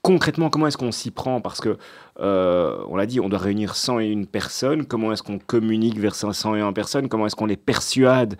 [0.02, 1.40] concrètement, comment est-ce qu'on s'y prend?
[1.40, 1.76] Parce que,
[2.20, 4.86] euh, on l'a dit, on doit réunir 101 personnes.
[4.86, 7.08] Comment est-ce qu'on communique vers ces 101 personnes?
[7.08, 8.36] Comment est-ce qu'on les persuade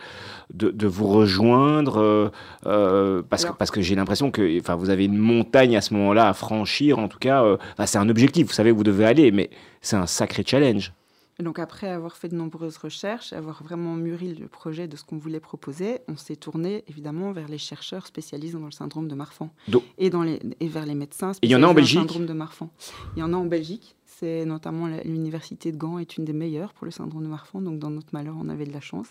[0.52, 2.00] de, vous rejoindre?
[2.00, 2.30] Euh,
[2.66, 6.28] euh, parce, que, parce que j'ai l'impression que vous avez une montagne à ce moment-là
[6.28, 6.98] à franchir.
[6.98, 7.44] En tout cas,
[7.84, 8.46] c'est un objectif.
[8.46, 10.92] Vous savez où vous devez aller, mais c'est un sacré challenge
[11.42, 15.18] donc après avoir fait de nombreuses recherches, avoir vraiment mûri le projet de ce qu'on
[15.18, 19.50] voulait proposer, on s'est tourné évidemment vers les chercheurs spécialisés dans le syndrome de Marfan
[19.98, 22.70] et, dans les, et vers les médecins spécialisés dans le syndrome de Marfan.
[23.16, 23.96] Il y en a en Belgique.
[24.04, 27.62] C'est notamment l'université de Gand est une des meilleures pour le syndrome de Marfan.
[27.62, 29.08] Donc dans notre malheur, on avait de la chance.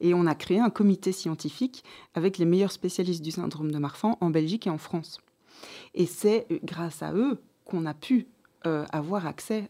[0.00, 4.18] Et on a créé un comité scientifique avec les meilleurs spécialistes du syndrome de Marfan
[4.20, 5.18] en Belgique et en France.
[5.94, 8.26] Et c'est euh, grâce à eux qu'on a pu
[8.66, 9.68] euh, avoir accès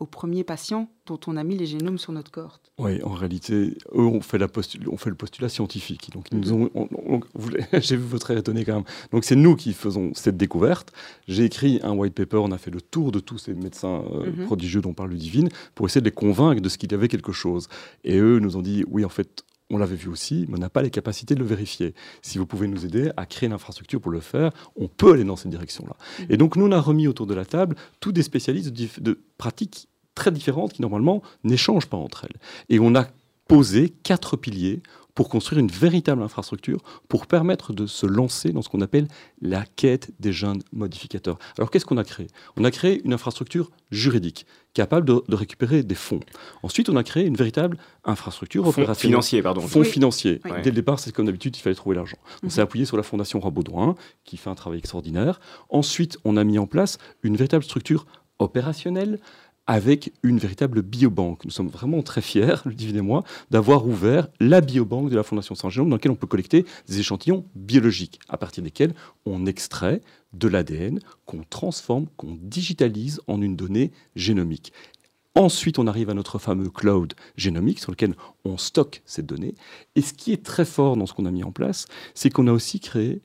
[0.00, 2.72] aux premiers patients dont on a mis les génomes sur notre cohorte.
[2.78, 4.48] Oui, en réalité, eux ont fait, la
[4.90, 6.10] on fait le postulat scientifique.
[6.12, 6.70] Donc, ils nous ont,
[7.74, 8.84] j'ai vu votre air étonné quand même.
[9.12, 10.92] Donc, c'est nous qui faisons cette découverte.
[11.28, 14.30] J'ai écrit un white paper, on a fait le tour de tous ces médecins euh,
[14.30, 14.46] mhm.
[14.46, 17.32] prodigieux dont parle Ludivine pour essayer de les convaincre de ce qu'il y avait quelque
[17.32, 17.68] chose.
[18.04, 20.70] Et eux nous ont dit, oui, en fait, on l'avait vu aussi, mais on n'a
[20.70, 21.94] pas les capacités de le vérifier.
[22.22, 25.36] Si vous pouvez nous aider à créer l'infrastructure pour le faire, on peut aller dans
[25.36, 25.96] cette direction-là.
[26.18, 26.32] Mm.
[26.32, 29.88] Et donc, nous, on a remis autour de la table tous des spécialistes de, pratiques
[30.14, 32.38] très différentes qui, normalement, n'échangent pas entre elles.
[32.68, 33.06] Et on a
[33.48, 34.82] posé quatre piliers
[35.14, 39.08] pour construire une véritable infrastructure pour permettre de se lancer dans ce qu'on appelle
[39.40, 41.38] la quête des jeunes modificateurs.
[41.56, 42.26] Alors qu'est-ce qu'on a créé?
[42.56, 46.20] On a créé une infrastructure juridique capable de, récupérer des fonds.
[46.64, 49.60] Ensuite, on a créé une véritable infrastructure fonds financier, pardon.
[49.60, 50.40] Fonds financiers.
[50.62, 52.18] Dès le départ, c'est comme d'habitude, il fallait trouver l'argent.
[52.42, 52.64] On s'est mhm.
[52.64, 55.38] appuyé sur la fondation Rabaudouin, qui fait un travail extraordinaire.
[55.70, 58.04] Ensuite, on a mis en place une véritable structure
[58.40, 59.20] opérationnelle
[59.66, 61.44] avec une véritable biobanque.
[61.44, 65.54] Nous sommes vraiment très fiers, le et moi, d'avoir ouvert la biobanque de la Fondation
[65.54, 70.00] Saint Génome dans laquelle on peut collecter des échantillons biologiques à partir desquels on extrait
[70.32, 74.72] de l'ADN qu'on transforme, qu'on digitalise en une donnée génomique.
[75.36, 79.54] Ensuite, on arrive à notre fameux cloud génomique sur lequel on stocke ces données.
[79.96, 82.46] Et ce qui est très fort dans ce qu'on a mis en place, c'est qu'on
[82.46, 83.20] a aussi créé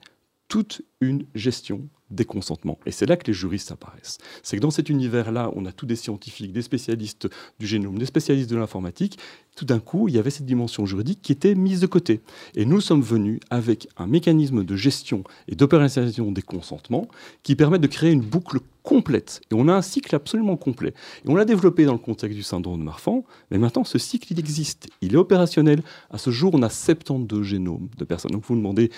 [0.48, 2.80] toute une gestion des consentements.
[2.86, 4.18] Et c'est là que les juristes apparaissent.
[4.44, 7.28] C'est que dans cet univers-là, on a tous des scientifiques, des spécialistes
[7.60, 9.20] du génome, des spécialistes de l'informatique.
[9.60, 12.22] Tout d'un coup, il y avait cette dimension juridique qui était mise de côté.
[12.56, 17.10] Et nous sommes venus avec un mécanisme de gestion et d'opérationnalisation des consentements
[17.44, 19.42] qui permet de créer une boucle complète.
[19.52, 20.94] Et on a un cycle absolument complet.
[21.26, 24.32] Et on l'a développé dans le contexte du syndrome de Marfan, mais maintenant ce cycle,
[24.32, 24.88] il existe.
[25.02, 25.84] Il est opérationnel.
[26.10, 28.32] À ce jour, on a 72 génomes de personnes.
[28.32, 28.92] Donc vous vous demandez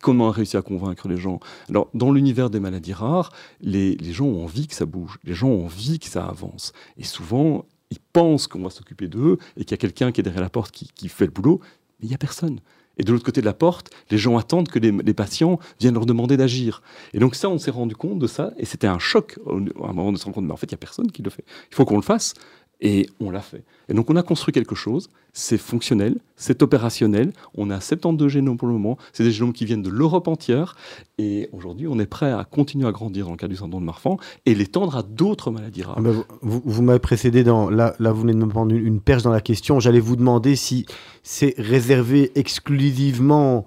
[0.00, 1.40] comment on a réussi à convaincre les gens.
[1.68, 5.18] Alors, dans l'univers des maladies rares, les, les gens ont envie que ça bouge.
[5.24, 6.72] Les gens ont envie que ça avance.
[6.96, 10.24] Et souvent, ils pensent qu'on va s'occuper d'eux et qu'il y a quelqu'un qui est
[10.24, 11.60] derrière la porte qui, qui fait le boulot,
[12.00, 12.60] mais il n'y a personne.
[12.98, 16.06] Et de l'autre côté de la porte, les gens attendent que les, patients viennent leur
[16.06, 16.82] demander d'agir.
[17.14, 19.92] Et donc ça, on s'est rendu compte de ça, et c'était un choc à un
[19.92, 21.44] moment de se rendre compte, mais en fait, il n'y a personne qui le fait.
[21.70, 22.34] Il faut qu'on le fasse.
[22.84, 23.64] Et on l'a fait.
[23.88, 28.56] Et donc on a construit quelque chose, c'est fonctionnel, c'est opérationnel, on a 72 génomes
[28.56, 30.76] pour le moment, c'est des génomes qui viennent de l'Europe entière,
[31.16, 33.86] et aujourd'hui on est prêt à continuer à grandir dans le cas du syndrome de
[33.86, 34.16] Marfan
[34.46, 35.94] et l'étendre à d'autres maladies rares.
[35.98, 39.22] Ah ben, vous, m'avez précédé dans, là, là vous venez de me prendre une, perche
[39.22, 40.84] dans la question, j'allais vous demander si
[41.22, 43.64] c'est réservé exclusivement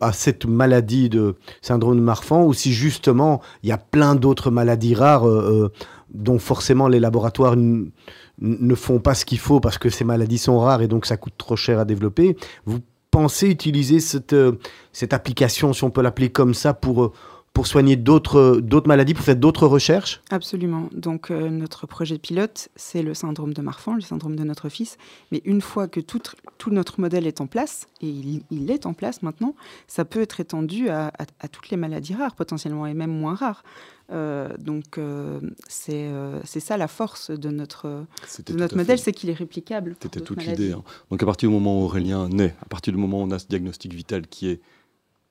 [0.00, 4.50] à cette maladie de syndrome de Marfan ou si justement il y a plein d'autres
[4.50, 5.68] maladies rares euh, euh,
[6.12, 10.58] dont forcément les laboratoires ne font pas ce qu'il faut parce que ces maladies sont
[10.58, 12.36] rares et donc ça coûte trop cher à développer.
[12.64, 14.52] Vous pensez utiliser cette, euh,
[14.92, 17.12] cette application, si on peut l'appeler comme ça, pour
[17.52, 20.88] pour soigner d'autres maladies, pour faire d'autres recherches Absolument.
[20.92, 24.98] Donc euh, notre projet pilote, c'est le syndrome de Marfan, le syndrome de notre fils.
[25.32, 26.20] Mais une fois que tout,
[26.58, 29.54] tout notre modèle est en place, et il, est en place maintenant,
[29.88, 33.64] ça peut être étendu à, à, toutes les maladies rares potentiellement, et même moins rares.
[34.12, 38.04] Euh, donc euh, c'est ça la force de notre,
[38.46, 39.96] de notre modèle, c'est qu'il est réplicable.
[40.00, 40.72] C'était toute l'idée.
[40.72, 40.82] Hein.
[41.10, 43.38] Donc à partir du moment où Aurélien naît, à partir du moment où on a
[43.38, 44.60] ce diagnostic vital qui est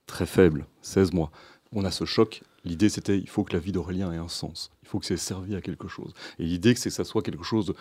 [0.05, 1.31] très faible, 16 mois,
[1.73, 2.41] on a ce choc.
[2.65, 4.71] L'idée, c'était il faut que la vie d'Aurélien ait un sens.
[4.83, 6.13] Il faut que ait servi à quelque chose.
[6.39, 7.73] Et l'idée, c'est que ça soit quelque chose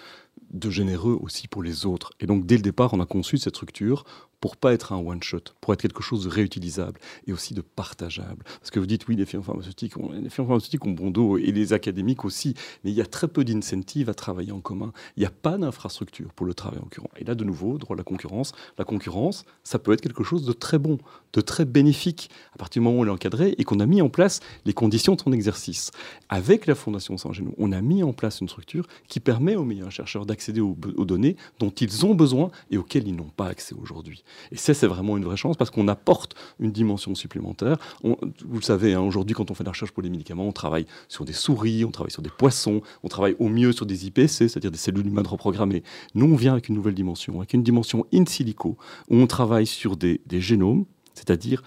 [0.51, 2.13] de généreux aussi pour les autres.
[2.21, 4.05] Et donc, dès le départ, on a conçu cette structure
[4.41, 8.45] pour pas être un one-shot, pour être quelque chose de réutilisable et aussi de partageable.
[8.61, 11.51] Parce que vous dites, oui, les firmes pharmaceutiques ont, les pharmaceutiques ont bon dos et
[11.53, 14.93] les académiques aussi, mais il y a très peu d'incentives à travailler en commun.
[15.17, 17.11] Il n'y a pas d'infrastructure pour le travail en concurrent.
[17.17, 18.53] Et là, de nouveau, droit à la concurrence.
[18.79, 20.99] La concurrence, ça peut être quelque chose de très bon,
[21.33, 24.03] de très bénéfique, à partir du moment où on est encadré et qu'on a mis
[24.03, 25.91] en place les conditions de son exercice.
[26.29, 29.91] Avec la Fondation Saint-Genou, on a mis en place une structure qui permet aux meilleurs
[29.91, 34.23] chercheurs d'accéder aux données dont ils ont besoin et auxquelles ils n'ont pas accès aujourd'hui.
[34.53, 37.79] Et ça, c'est vraiment une vraie chance parce qu'on apporte une dimension supplémentaire.
[38.03, 38.17] vous
[38.53, 40.87] le savez, hein, aujourd'hui, quand on fait de la recherche pour les médicaments, on travaille
[41.09, 44.49] sur des souris, on travaille sur des poissons, on travaille au mieux sur des IPC,
[44.49, 45.83] c'est-à-dire des cellules humaines reprogrammées.
[46.15, 48.77] Nous, on vient avec une nouvelle dimension, avec une dimension in silico,
[49.11, 51.63] où on travaille sur des, des génomes, c'est-à-dire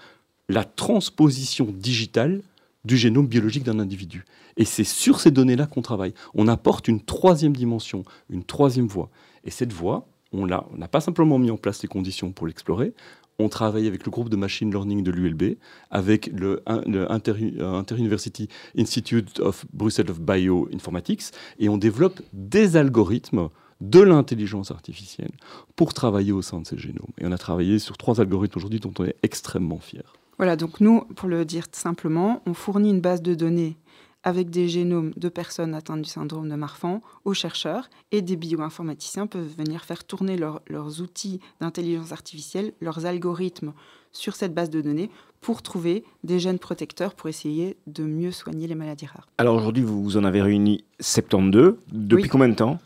[0.48, 2.42] la transposition digitale
[2.84, 4.24] du génome biologique d'un individu.
[4.56, 6.14] Et c'est sur ces données-là qu'on travaille.
[6.34, 9.10] On apporte une troisième dimension, une troisième voie.
[9.44, 12.94] Et cette voie, on n'a pas simplement mis en place les conditions pour l'explorer,
[13.38, 15.56] on travaille avec le groupe de machine learning de l'ULB,
[15.90, 23.48] avec le, Inter-University Institute of Brussels of Bioinformatics, et on développe des algorithmes
[23.80, 25.32] de l'intelligence artificielle
[25.74, 27.10] pour travailler au sein de ces génomes.
[27.18, 30.04] Et on a travaillé sur trois algorithmes aujourd'hui dont on est extrêmement fier.
[30.38, 33.76] Voilà, donc nous, pour le dire simplement, on fournit une base de données
[34.22, 39.26] avec des génomes de personnes atteintes du syndrome de Marfan aux chercheurs et des bioinformaticiens
[39.26, 43.72] peuvent venir faire tourner leurs outils d'intelligence artificielle, leurs algorithmes
[44.12, 48.66] sur cette base de données pour trouver des gènes protecteurs pour essayer de mieux soigner
[48.66, 49.28] les maladies rares.
[49.38, 51.76] Alors aujourd'hui, vous en avez réuni 72.
[51.90, 52.78] Depuis combien de temps?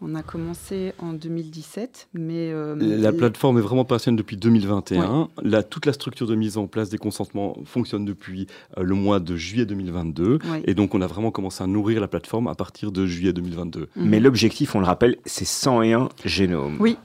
[0.00, 2.50] On a commencé en 2017, mais...
[2.52, 5.28] Euh, la plateforme est vraiment opérationnelle depuis 2021.
[5.68, 9.36] toute la structure de mise en place des consentements fonctionne depuis euh, le mois de
[9.36, 10.38] juillet 2022.
[10.64, 13.88] Et donc, on a vraiment commencé à nourrir la plateforme à partir de juillet 2022.
[13.96, 16.76] Mais l'objectif, on le rappelle, c'est 101 génomes.
[16.78, 16.96] Oui,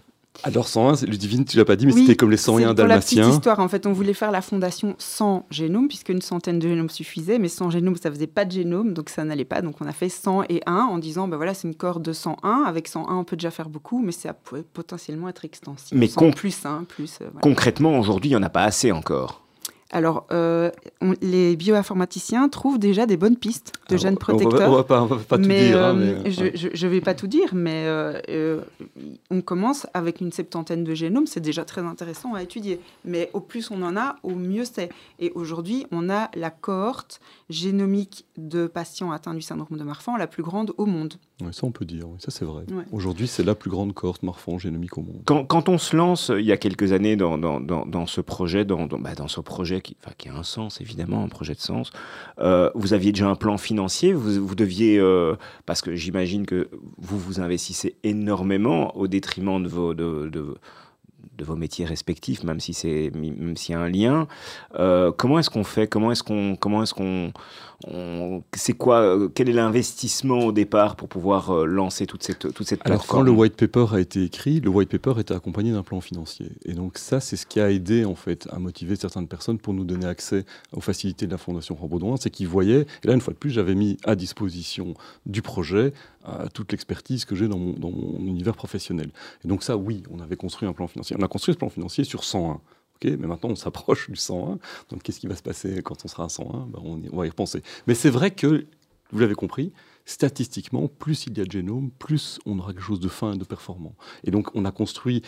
[0.42, 3.00] alors 101, Ludivine, tu l'as pas dit, mais c'était comme les 101 dalmatiens.
[3.02, 6.22] C'est la petite histoire, en fait, on voulait faire la fondation sans génome, puisque une
[6.22, 9.46] centaine de génomes suffisait, mais sans génome, ça faisait pas de génome, donc ça n'allait
[9.46, 9.62] pas.
[9.62, 12.14] Donc on a fait 100 et 1 en disant, ben voilà, c'est une cohorte de
[12.14, 12.64] 101.
[12.64, 16.00] Avec 101, on peut déjà faire beaucoup, mais ça pourrait potentiellement être extensible.
[16.00, 17.20] Mais plus 1, plus.
[17.22, 19.43] Euh, concrètement, aujourd'hui, il n'y en a pas assez encore.
[19.94, 20.72] Alors, euh,
[21.22, 24.72] les bioinformaticiens trouvent déjà des bonnes pistes de gènes protecteurs.
[24.72, 25.86] On va, va pas, tout dire.
[25.86, 28.60] Hein, euh, je ne vais pas tout dire, mais euh,
[29.30, 31.28] on commence avec une septantaine de génomes.
[31.28, 32.80] C'est déjà très intéressant à étudier.
[33.06, 34.90] Mais au plus on en a, au mieux c'est.
[35.20, 40.26] Et aujourd'hui, on a la cohorte génomique de patients atteints du syndrome de Marfan la
[40.26, 41.14] plus grande au monde.
[41.42, 42.64] Oui, ça on peut dire, ça c'est vrai.
[42.92, 45.24] Aujourd'hui, c'est la plus grande cohorte Marfan génomique au monde.
[45.26, 49.16] Quand, on se lance, il y a quelques années, dans, dans, ce projet, dans, bah,
[49.16, 51.92] dans ce projet qui, qui, a un sens, évidemment, un projet de sens.
[52.40, 56.70] Euh, vous aviez déjà un plan financier, vous, vous deviez, euh, parce que j'imagine que
[56.98, 60.56] vous vous investissez énormément au détriment de vos, de, de,
[61.38, 64.28] de vos métiers respectifs, même si c'est même s'il y a un lien.
[64.76, 65.88] Euh, comment est-ce qu'on fait?
[65.88, 67.34] Comment est-ce qu'on comment est-ce qu'on
[68.54, 72.68] c'est quoi euh, Quel est l'investissement au départ pour pouvoir euh, lancer toute cette toute
[72.68, 75.84] cette Alors quand le white paper a été écrit, le white paper était accompagné d'un
[75.84, 79.28] plan financier, et donc ça c'est ce qui a aidé en fait à motiver certaines
[79.28, 82.86] personnes pour nous donner accès aux facilités de la Fondation Baudouin, c'est qu'ils voyaient.
[83.04, 84.94] Et là une fois de plus, j'avais mis à disposition
[85.26, 85.94] du projet
[86.54, 89.10] toute l'expertise que j'ai dans mon univers professionnel.
[89.44, 91.18] Et donc ça, oui, on avait construit un plan financier.
[91.20, 92.62] On a construit ce plan financier sur 101
[93.12, 94.60] mais maintenant on s'approche du 101.
[94.90, 97.30] Donc qu'est-ce qui va se passer quand on sera à 101 ben, on, va y
[97.30, 97.62] repenser.
[97.88, 98.66] Mais c'est vrai que,
[99.12, 99.74] vous l'avez compris,
[100.06, 103.38] statistiquement, plus il y a de génomes, plus on aura quelque chose de fin et
[103.38, 103.96] de performant.
[104.24, 105.22] Et donc, on a construit.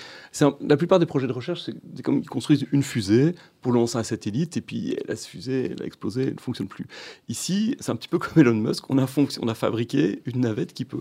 [0.62, 4.04] la plupart des projets de recherche, c'est comme ils construisent une fusée pour lancer un
[4.04, 6.88] satellite, et puis la fusée, elle a explosé, elle ne fonctionne plus.
[7.30, 8.90] Ici, c'est un petit peu comme Elon Musk.
[8.90, 11.00] On a fabriqué une navette qui peut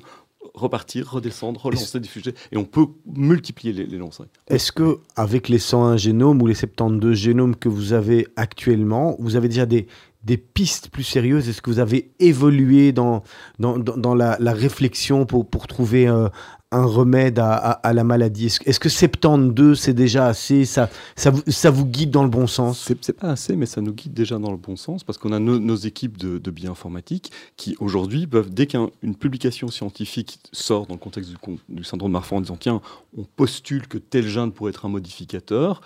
[0.55, 4.27] repartir, redescendre, relancer des sujets, et on peut multiplier les, les lancers.
[4.49, 9.37] Est-ce que avec les 101 génomes ou les 72 génomes que vous avez actuellement, vous
[9.37, 9.87] avez déjà des,
[10.23, 11.49] des pistes plus sérieuses?
[11.49, 13.23] Est-ce que vous avez évolué dans,
[13.59, 16.29] dans, dans, dans la, la, réflexion pour, pour trouver euh,
[16.75, 18.47] un remède à, la maladie?
[18.47, 20.65] Est-ce que 72, c'est déjà assez?
[20.65, 22.91] Ça, ça, vous, guide dans le bon sens?
[23.01, 25.39] C'est pas assez, mais ça nous guide déjà dans le bon sens parce qu'on a
[25.39, 30.87] no, nos équipes de, de bioinformatique qui, aujourd'hui, peuvent, dès qu'une un, publication scientifique sort
[30.87, 31.37] dans le contexte du,
[31.69, 32.81] du syndrome de Marfan en disant tiens,
[33.17, 35.81] on postule que tel gène pourrait être un modificateur,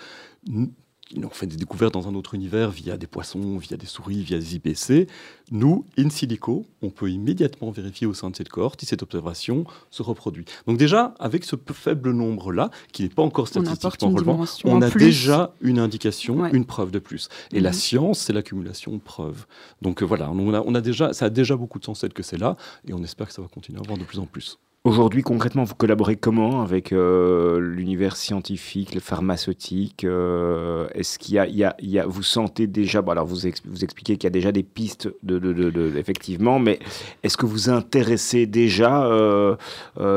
[1.10, 4.22] ils ont fait des découvertes dans un autre univers via des poissons, via des souris,
[4.22, 5.08] via des IPC.
[5.50, 9.64] Nous, in silico, on peut immédiatement vérifier au sein de cette cohorte si cette observation
[9.90, 10.44] se reproduit.
[10.66, 15.54] Donc déjà, avec ce faible nombre-là, qui n'est pas encore statistiquement relevant, on a déjà
[15.60, 16.50] une indication, ouais.
[16.52, 17.28] une preuve de plus.
[17.52, 17.62] Et mmh.
[17.62, 19.46] la science, c'est l'accumulation de preuves.
[19.80, 22.22] Donc euh, voilà, on a, on a, déjà, ça a déjà beaucoup de sens que
[22.22, 24.58] c'est là, et on espère que ça va continuer à avoir de plus en plus.
[24.88, 31.98] Aujourd'hui, concrètement, vous collaborez comment avec euh, l'univers scientifique, le pharmaceutique euh, Est-ce qu'il y,
[31.98, 35.10] a, vous sentez déjà, bon, alors vous, vous expliquez qu'il y a déjà des pistes,
[35.22, 36.78] de effectivement, mais
[37.22, 39.56] est-ce que vous intéressez déjà euh,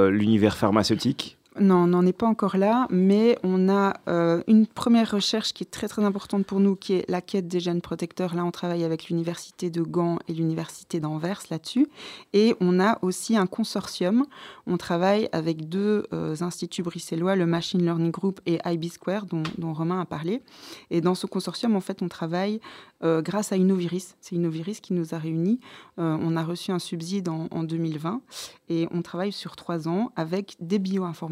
[0.09, 1.37] l'univers pharmaceutique?
[1.59, 5.63] Non, on n'en est pas encore là, mais on a euh, une première recherche qui
[5.65, 8.35] est très très importante pour nous, qui est la quête des gènes protecteurs.
[8.35, 11.87] Là, on travaille avec l'université de Gand et l'université d'Anvers là-dessus.
[12.31, 14.25] Et on a aussi un consortium.
[14.65, 19.73] On travaille avec deux euh, instituts bruxellois, le Machine Learning Group et IB Square, dont,
[19.73, 20.41] Romain a parlé.
[20.89, 22.61] Et dans ce consortium, en fait, on travaille
[23.03, 24.15] euh, grâce à Innoviris.
[24.21, 25.59] C'est Innoviris qui nous a réunis.
[25.97, 28.21] On a reçu un subside en, en 2020
[28.69, 30.79] et on travaille sur trois ans avec des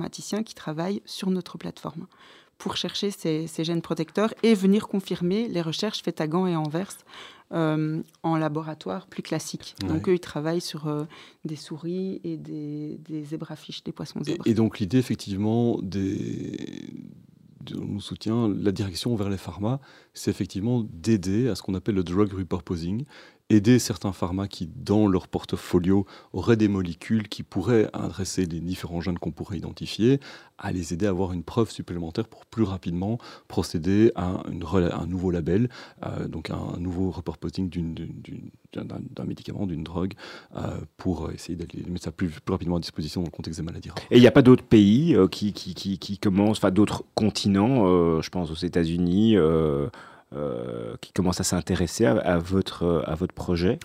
[0.10, 2.08] qui travaillent sur notre plateforme
[2.58, 6.58] pour chercher ces, ces, gènes protecteurs et venir confirmer les recherches faites à Gand et
[6.58, 6.98] Anvers
[7.54, 9.76] euh, en laboratoire plus classique.
[9.82, 9.88] Ouais.
[9.88, 11.06] Donc eux, ils travaillent sur euh,
[11.46, 14.46] des souris et des, des zébrafiches, des poissons zèbres.
[14.46, 16.92] Et, et donc l'idée, effectivement, des
[17.76, 19.80] nous soutient, la direction vers les pharma,
[20.14, 23.06] c'est effectivement d'aider à ce qu'on appelle le drug repurposing,
[23.50, 29.02] aider certains pharma qui, dans leur portfolio, auraient des molécules qui pourraient adresser les différents
[29.02, 30.20] gènes qu'on pourrait identifier,
[30.60, 35.08] à les aider à avoir une preuve supplémentaire pour plus rapidement procéder à, à un
[35.08, 35.70] nouveau label,
[36.06, 37.70] euh, donc un, nouveau repurposing
[38.74, 40.14] d'un médicament, d'une drogue,
[40.56, 43.90] euh, pour essayer de mettre ça plus, rapidement à disposition dans le contexte des maladies.
[44.12, 47.04] Et il n'y a pas d'autres pays euh, qui, qui, qui, qui, commencent, enfin d'autres
[47.16, 49.36] continents, je pense aux États-Unis,
[51.02, 53.80] qui commencent à s'intéresser à, votre, à votre projet?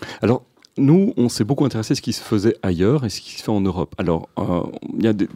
[0.77, 3.43] Nous, on s'est beaucoup intéressé à ce qui se faisait ailleurs et ce qui se
[3.43, 3.95] fait en Europe.
[3.97, 4.63] Alors, euh,
[4.97, 5.27] il y a des,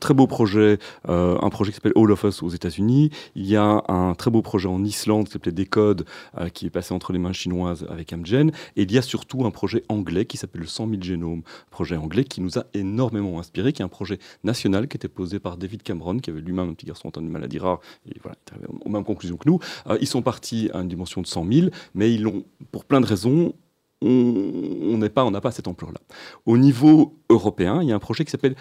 [0.00, 3.10] très beaux projets, euh, un projet qui s'appelle All of Us aux États-Unis.
[3.36, 6.06] Il y a un très beau projet en Islande qui s'appelait Decode,
[6.38, 8.50] euh, qui est passé entre les mains chinoises avec Amgen.
[8.76, 11.96] Et il y a surtout un projet anglais qui s'appelle le 100 000 génomes, projet
[11.96, 15.56] anglais qui nous a énormément inspiré, qui est un projet national qui était posé par
[15.56, 17.78] David Cameron, qui avait lui-même un petit garçon atteint d'une maladie rare.
[18.08, 18.36] Et voilà,
[18.84, 19.60] aux mêmes conclusions que nous.
[20.00, 23.06] Ils sont partis à une dimension de 100 000, mais ils l'ont, pour plein de
[23.06, 23.54] raisons,
[24.02, 26.00] on n'a pas, on pas cette ampleur-là.
[26.46, 28.56] Au niveau européen, il y a un projet qui s'appelle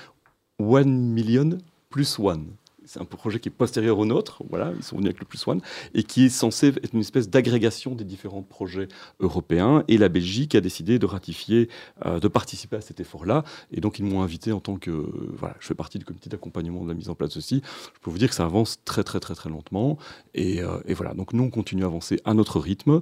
[0.60, 1.58] One Million
[1.89, 2.47] plus One.
[2.86, 5.47] C'est un projet qui est postérieur au nôtre, voilà, ils sont venus avec le plus
[5.47, 5.62] one,
[5.93, 8.88] et qui est censé être une espèce d'agrégation des différents projets
[9.19, 9.84] européens.
[9.88, 11.69] Et la Belgique a décidé de ratifier,
[12.08, 13.43] euh, de participer à cet effort-là.
[13.71, 14.89] Et donc, ils m'ont invité en tant que.
[14.89, 15.06] Euh,
[15.38, 17.62] voilà, je fais partie du comité d'accompagnement de la mise en place de ceci.
[17.93, 19.99] Je peux vous dire que ça avance très, très, très, très lentement.
[20.34, 23.02] Et, euh, et voilà, donc nous, on continue à avancer à notre rythme.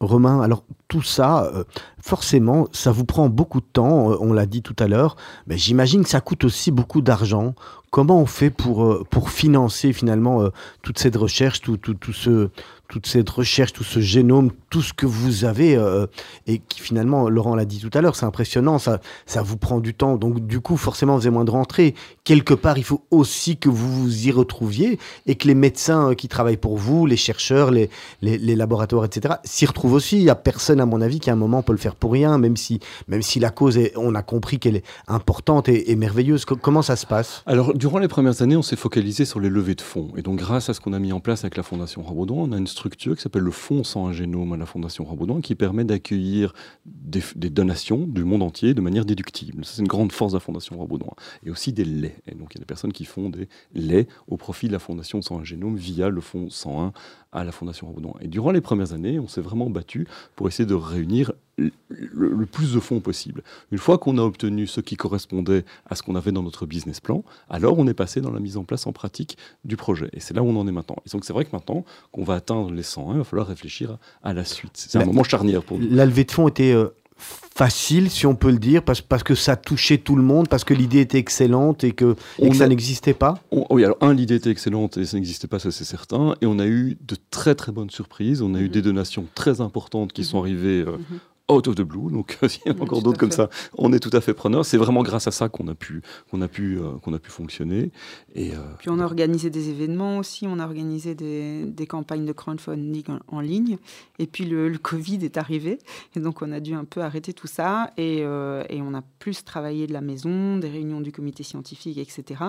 [0.00, 1.64] Romain, alors tout ça, euh,
[2.00, 5.56] forcément, ça vous prend beaucoup de temps, euh, on l'a dit tout à l'heure, mais
[5.56, 7.54] j'imagine que ça coûte aussi beaucoup d'argent.
[7.90, 10.48] Comment on fait pour, euh, financer finalement
[10.82, 16.06] toute cette recherche, toute cette recherche, tout ce génome, tout ce que vous avez, euh,
[16.46, 19.80] et qui finalement, Laurent l'a dit tout à l'heure, c'est impressionnant, ça, ça vous prend
[19.80, 21.94] du temps, donc du coup, forcément, vous avez moins de rentrée.
[22.24, 26.28] Quelque part, il faut aussi que vous vous y retrouviez, et que les médecins qui
[26.28, 27.88] travaillent pour vous, les chercheurs, les,
[28.20, 30.18] laboratoires, etc., s'y retrouvent aussi.
[30.18, 32.12] Il n'y a personne, à mon avis, qui à un moment peut le faire pour
[32.12, 35.96] rien, même si, même si la cause, est, on a compris qu'elle est importante et,
[35.96, 36.44] merveilleuse.
[36.44, 37.42] Comment ça se passe?
[37.46, 40.12] Alors, durant les premières années, on s'est focalisé sur les levées de fonds.
[40.16, 42.52] Et donc, grâce à ce qu'on a mis en place avec la Fondation Rabaudon, on
[42.52, 45.84] a une structure qui s'appelle le Fonds sans un génome la Fondation Rabaudon, qui permet
[45.84, 46.52] d'accueillir
[46.86, 49.64] des, donations du monde entier de manière déductible.
[49.64, 51.10] C'est une grande force de la Fondation Rabaudon.
[51.44, 52.20] Et aussi des laits.
[52.26, 54.78] Et donc, il y a des personnes qui font des laits au profit de la
[54.78, 56.92] Fondation sans un génome via le Fonds 101
[57.32, 58.14] à la Fondation Rabaudon.
[58.20, 61.70] Et durant les premières années, on s'est vraiment battu pour essayer de réunir le,
[62.10, 63.42] le, plus de fonds possible.
[63.72, 67.00] Une fois qu'on a obtenu ce qui correspondait à ce qu'on avait dans notre business
[67.00, 70.08] plan, alors on est passé dans la mise en place en pratique du projet.
[70.12, 70.96] Et c'est là où on en est maintenant.
[71.04, 73.98] Et donc c'est vrai que maintenant qu'on va atteindre les 101, il va falloir réfléchir
[74.22, 74.72] à, à la suite.
[74.74, 75.88] C'est un moment charnière pour nous.
[75.90, 79.34] La levée de fonds était euh, facile, si on peut le dire, parce, parce que
[79.34, 82.68] ça touchait tout le monde, parce que l'idée était excellente et que, et que ça
[82.68, 83.40] n'existait pas?
[83.70, 86.34] Oui, alors un, l'idée était excellente et ça n'existait pas, ça c'est certain.
[86.40, 88.42] Et on a eu de très très bonnes surprises.
[88.42, 88.68] On a eu mhm.
[88.68, 90.44] des donations très importantes qui sont mhm.
[90.44, 91.18] arrivées euh, mhm
[91.50, 92.10] out of the blue.
[92.10, 93.48] Donc, il y en a encore d'autres comme ça.
[93.76, 94.64] On est tout à fait preneur.
[94.64, 97.30] C'est vraiment grâce à ça qu'on a pu, qu'on a pu, euh, qu'on a pu
[97.30, 97.90] fonctionner.
[98.34, 100.46] Et, euh, Puis on a organisé des événements aussi.
[100.46, 103.78] On a organisé des, des campagnes de crowdfunding en, ligne.
[104.18, 105.78] Et puis le, Covid est arrivé.
[106.14, 107.92] Et donc, on a dû un peu arrêter tout ça.
[107.96, 111.98] Et, euh, et on a plus travaillé de la maison, des réunions du comité scientifique,
[111.98, 112.42] etc.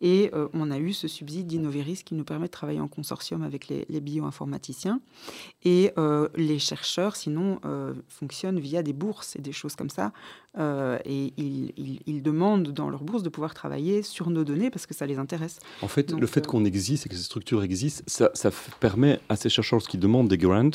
[0.00, 3.68] Et on a eu ce subside d'Innoveris qui nous permet de travailler en consortium avec
[3.68, 5.00] les, les bioinformaticiens.
[5.64, 5.92] Et
[6.36, 7.60] les chercheurs, sinon,
[8.08, 10.12] fonctionnent via des bourses et des choses comme ça.
[10.58, 14.94] Euh, et ils, demandent dans leur bourse de pouvoir travailler sur nos données parce que
[14.94, 15.58] ça les intéresse.
[15.82, 19.20] En fait, le fait euh, qu'on existe et que ces structures existent, ça, ça permet
[19.28, 20.70] à ces chercheurs qui demandent des grants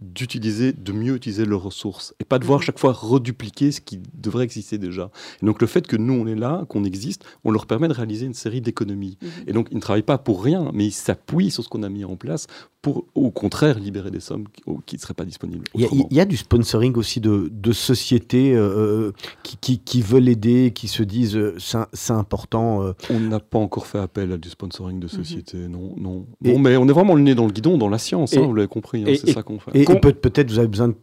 [0.00, 2.64] d'utiliser, de mieux utiliser leurs ressources et pas de voir mhm.
[2.64, 5.10] chaque fois redupliquer ce qui devrait exister déjà.
[5.42, 7.92] Et donc le fait que nous on est là, qu'on existe, on leur permet de
[7.92, 9.18] réaliser une série d'économies.
[9.20, 9.28] Mhm.
[9.46, 11.88] Et donc ils ne travaillent pas pour rien, mais ils s'appuient sur ce qu'on a
[11.88, 12.46] mis en place
[12.82, 14.44] pour au contraire libérer des sommes
[14.86, 15.64] qui ne seraient pas disponibles.
[15.74, 20.72] Il y, a du sponsoring aussi de, de sociétés euh, qui, qui, qui, veulent aider,
[20.74, 21.56] qui se disent euh,
[21.92, 22.82] c'est important.
[22.82, 22.92] Euh.
[23.10, 25.10] On n'a pas encore fait appel à du sponsoring de mhm.
[25.10, 26.26] sociétés, non, non.
[26.40, 28.68] mais on est vraiment le nez dans le guidon, dans la science, hein, vous l'avez
[28.68, 30.94] compris, hein, c'est ça qu'on fait peut-être vous avez besoin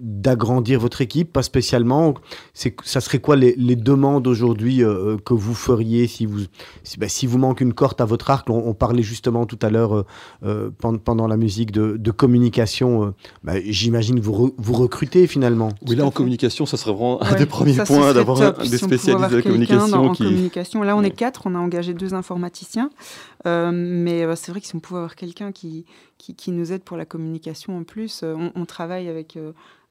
[0.00, 2.14] d'agrandir votre équipe, pas spécialement.
[2.52, 6.40] C'est, ça serait quoi les, demandes aujourd'hui euh, que vous feriez si vous,
[6.82, 8.50] si, ben, si, vous manque une corde à votre arc?
[8.50, 10.06] On, parlait justement tout à l'heure euh,
[10.44, 10.70] euh,
[11.04, 13.14] pendant, la musique de, communication.
[13.44, 15.70] Ben, j'imagine que vous, vous recrutez finalement.
[15.86, 19.36] Oui, là en communication, ça serait vraiment un des premiers points d'avoir des spécialistes de
[19.36, 20.12] la communication.
[20.12, 20.24] qui...
[20.24, 20.82] communication.
[20.82, 22.90] Là, on est quatre, on a engagé deux informaticiens.
[23.44, 25.86] mais c'est vrai que si on pouvait avoir quelqu'un qui,
[26.18, 29.38] qui, nous aide pour la communication en plus, on, on travaille avec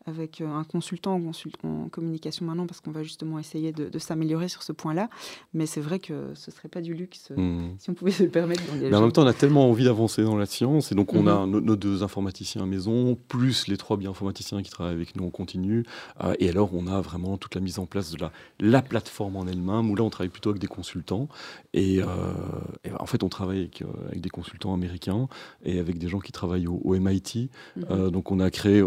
[0.05, 1.19] avec euh, un consultant
[1.63, 5.09] en communication maintenant parce qu'on va justement essayer de, s'améliorer sur ce point-là.
[5.53, 7.75] Mais c'est vrai que ce ne serait pas du luxe euh, hmm.
[7.79, 8.63] si on pouvait se le permettre.
[8.81, 11.27] Mais en même temps, on a tellement envie d'avancer dans la science et donc on
[11.27, 11.59] a mhm.
[11.59, 15.85] nos, deux informaticiens à maison, plus les trois bioinformaticiens qui travaillent avec nous en continu.
[16.23, 19.37] Euh, et alors, on a vraiment toute la mise en place de la, la plateforme
[19.37, 21.27] en elle-même où là, on travaille plutôt avec des consultants.
[21.73, 23.83] Et, en fait, on travaille avec,
[24.21, 25.27] des consultants américains
[25.63, 27.49] et avec des gens qui travaillent au, MIT.
[27.75, 28.09] Mhm.
[28.11, 28.83] donc, on a créé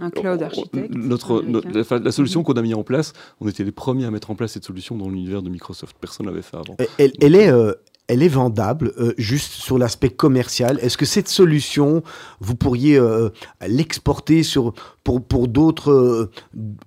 [0.00, 0.94] un cloud architecte.
[0.94, 1.42] Notre,
[1.98, 4.52] la, solution qu'on a mis en place, on était les premiers à mettre en place
[4.52, 5.96] cette solution dans l'univers de Microsoft.
[6.00, 6.76] Personne n'avait fait avant.
[6.98, 7.72] Elle, elle est, euh,
[8.12, 10.78] elle est vendable euh, juste sur l'aspect commercial.
[10.82, 12.02] Est-ce que cette solution,
[12.40, 13.30] vous pourriez euh,
[13.66, 16.30] l'exporter sur pour, pour d'autres euh,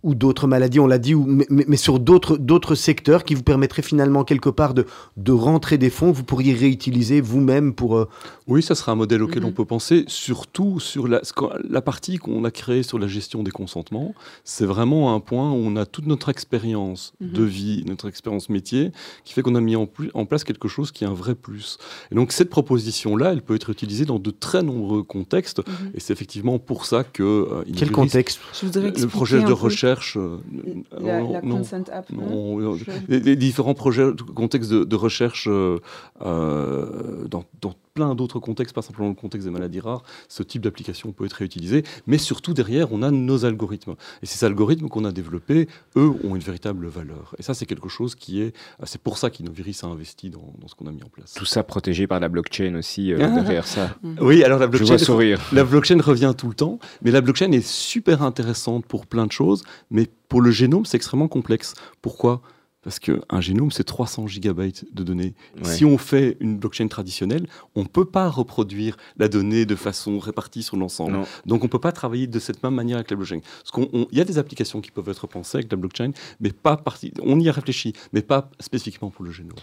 [0.03, 3.43] ou d'autres maladies, on l'a dit, ou, mais, mais, sur d'autres d'autres secteurs qui vous
[3.43, 4.85] permettraient finalement quelque part de,
[5.17, 8.07] de rentrer des fonds, vous pourriez réutiliser vous-même pour.
[8.47, 9.49] Oui, ça sera un modèle auquel mhm.
[9.49, 11.21] on peut penser, surtout sur la,
[11.67, 14.13] la partie qu'on a créée sur la gestion des consentements.
[14.43, 17.31] C'est vraiment un point où on a toute notre expérience mhm.
[17.31, 18.91] de vie, notre expérience métier,
[19.25, 21.77] qui fait qu'on a mis en, en place quelque chose qui un vrai plus.
[22.11, 25.91] Et donc cette proposition-là, elle peut être utilisée dans de très nombreux contextes, mhm.
[25.95, 27.23] et c'est effectivement pour ça que...
[27.23, 28.39] Euh, Quel contexte?
[28.63, 30.17] Le projet de recherche...
[30.17, 30.37] Euh,
[30.99, 35.79] la, la consent app non, les, différents projets, contextes de, de recherche euh,
[36.21, 41.13] dans, dans plein d'autres contextes, pas simplement le contexte des maladies rares, ce type d'application
[41.13, 41.83] peut être réutilisé.
[42.07, 43.95] Mais surtout, derrière, on a nos algorithmes.
[44.21, 47.33] Et ces algorithmes qu'on a développés, eux, ont une véritable valeur.
[47.39, 48.53] Et ça, c'est quelque chose qui est...
[48.83, 51.35] C'est pour ça qu'Innoviris a investi dans, ce qu'on a mis en place.
[51.35, 53.95] Tout ça protégé par la blockchain aussi, euh, derrière ça.
[54.19, 54.97] Oui, alors la blockchain...
[54.97, 55.41] Je sourire.
[55.53, 59.31] La blockchain revient tout le temps, mais la blockchain est super intéressante pour plein de
[59.31, 61.75] choses, mais pour le génome, c'est extrêmement complexe.
[62.01, 62.41] Pourquoi?
[62.85, 65.33] Parce qu'un génome, c'est 300 gigabytes de données.
[65.63, 70.19] Si on fait une blockchain traditionnelle, on ne peut pas reproduire la donnée de façon
[70.19, 71.17] répartie sur l'ensemble.
[71.47, 73.39] Donc on ne peut pas travailler de cette même manière avec la blockchain.
[73.75, 77.11] Il y a des applications qui peuvent être pensées avec la blockchain, mais pas partie.
[77.23, 79.57] On y a réfléchi, mais pas spécifiquement pour le génome.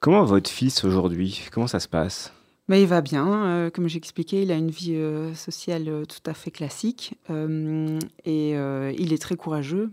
[0.00, 2.30] Comment votre fils aujourd'hui Comment ça se passe?
[2.68, 3.46] Mais il va bien.
[3.46, 7.14] Euh, comme j'expliquais, il a une vie euh, sociale euh, tout à fait classique.
[8.24, 8.50] et
[8.98, 9.90] il est très courageux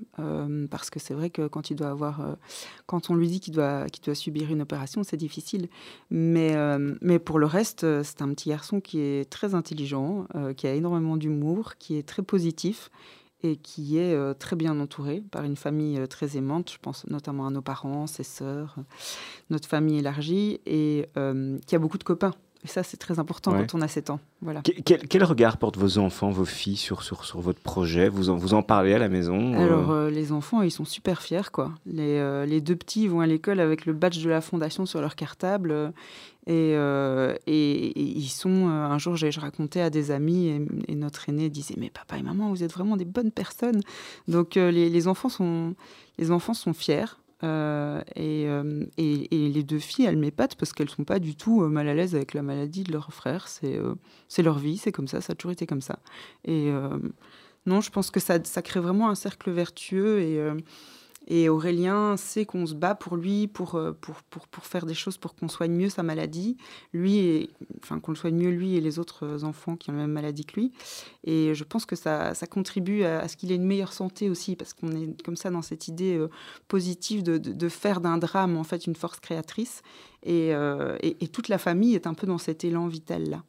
[0.70, 2.38] parce que c'est vrai que quand il doit avoir,
[2.86, 5.68] quand on lui dit qu'il doit, qu'il doit subir une opération, c'est difficile.
[6.10, 6.56] Mais,
[7.02, 11.18] mais pour le reste, c'est un petit garçon qui est très intelligent, qui a énormément
[11.18, 12.90] d'humour, qui est très positif
[13.44, 16.72] et qui est très bien entouré par une famille très aimante.
[16.72, 18.76] Je pense notamment à nos parents, ses sœurs,
[19.50, 21.08] notre famille élargie, et
[21.66, 22.34] qui a beaucoup de copains.
[22.64, 23.66] Et ça, c'est très important Ouais.
[23.66, 24.20] quand on a 7 ans.
[24.42, 24.62] Voilà.
[24.62, 28.08] Que- Quel, quel regard portent vos enfants, vos filles sur, sur, sur votre projet?
[28.08, 30.86] Vous en, vous en parlez à la maison euh, Alors, euh, les enfants, ils sont
[30.86, 31.72] super fiers, quoi.
[31.88, 35.02] Les, euh, les deux petits vont à l'école avec le badge de la fondation sur
[35.02, 35.92] leur cartable.
[36.48, 36.72] et,
[37.48, 38.68] et- et ils sont.
[38.68, 42.22] un jour, je racontais à des amis, et, et notre aîné disait Mais papa et
[42.24, 43.82] maman, vous êtes vraiment des bonnes personnes.
[44.28, 45.74] Donc, les, les enfants sont,
[46.20, 47.06] les enfants sont fiers.
[47.44, 51.64] Euh, et, euh, et- les deux filles, elles m'épatent parce qu'elles sont pas du tout
[51.64, 53.48] euh, mal à l'aise avec la maladie de leur frère.
[53.48, 56.00] C'est leur vie, c'est comme ça, ça a toujours été comme ça.
[56.46, 56.72] Et
[57.66, 60.40] non, je pense que ça, ça crée vraiment un cercle vertueux et,
[61.34, 64.94] et Aurélien sait qu'on se bat pour lui, pour, euh, pour, pour, pour faire des
[64.94, 66.58] choses pour qu'on soigne mieux sa maladie,
[66.92, 67.50] lui,
[67.82, 70.12] enfin qu'on le soigne mieux lui et les autres euh, enfants qui ont la même
[70.12, 70.74] maladie que lui.
[71.24, 74.58] Et je pense que ça, ça contribue à, ce qu'il ait une meilleure santé aussi,
[74.58, 76.28] parce qu'on est comme ça dans cette idée euh,
[76.68, 79.84] positive de, de, faire d'un drame en fait une force créatrice.
[80.24, 80.52] Et,
[81.02, 83.44] et, toute la famille est un peu dans cet élan vital-là.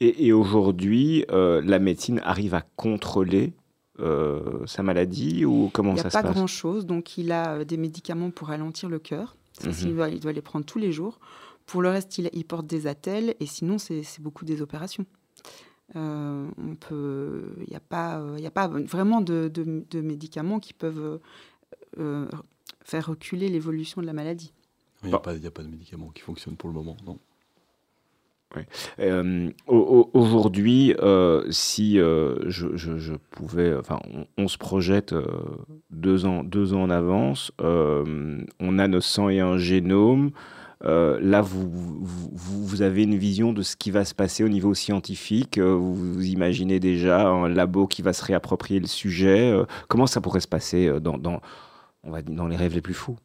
[0.00, 3.52] Et, aujourd'hui, la médecine arrive à contrôler
[4.00, 7.32] euh, sa maladie ou comment Il n'y ça a se pas passe grand-chose, donc il
[7.32, 9.36] a euh, des médicaments pour ralentir le cœur.
[9.60, 9.94] Ça, Mhm.
[9.94, 11.18] doit- il doit les prendre tous les jours.
[11.64, 15.06] Pour le reste, il, il porte des attelles et sinon, c'est beaucoup des opérations.
[15.94, 19.84] Euh, on peut, il n'y a pas, euh, il y a pas vraiment de, de-
[19.88, 21.20] de médicaments qui peuvent
[21.98, 22.26] euh,
[22.84, 24.52] faire reculer l'évolution de la maladie.
[25.04, 26.96] Il n'y a, pas- il y a pas de médicaments qui fonctionnent pour le moment,
[27.06, 27.18] non.
[29.00, 29.76] Euh, au-
[30.14, 33.98] au- Aujourd'hui, euh, si euh, je, pouvais, enfin,
[34.38, 35.14] on, se projette
[35.90, 40.30] deux ans, deux ans en avance, on a nos 101 génomes.
[40.82, 44.74] Là, vous, vous, vous- avez une vision de ce qui va se passer au niveau
[44.74, 45.58] scientifique.
[45.58, 49.52] vous, imaginez déjà un labo qui va se réapproprier le sujet.
[49.88, 51.18] comment ça pourrait se passer dans,
[52.06, 53.16] on va dire, dans les rêves les plus fous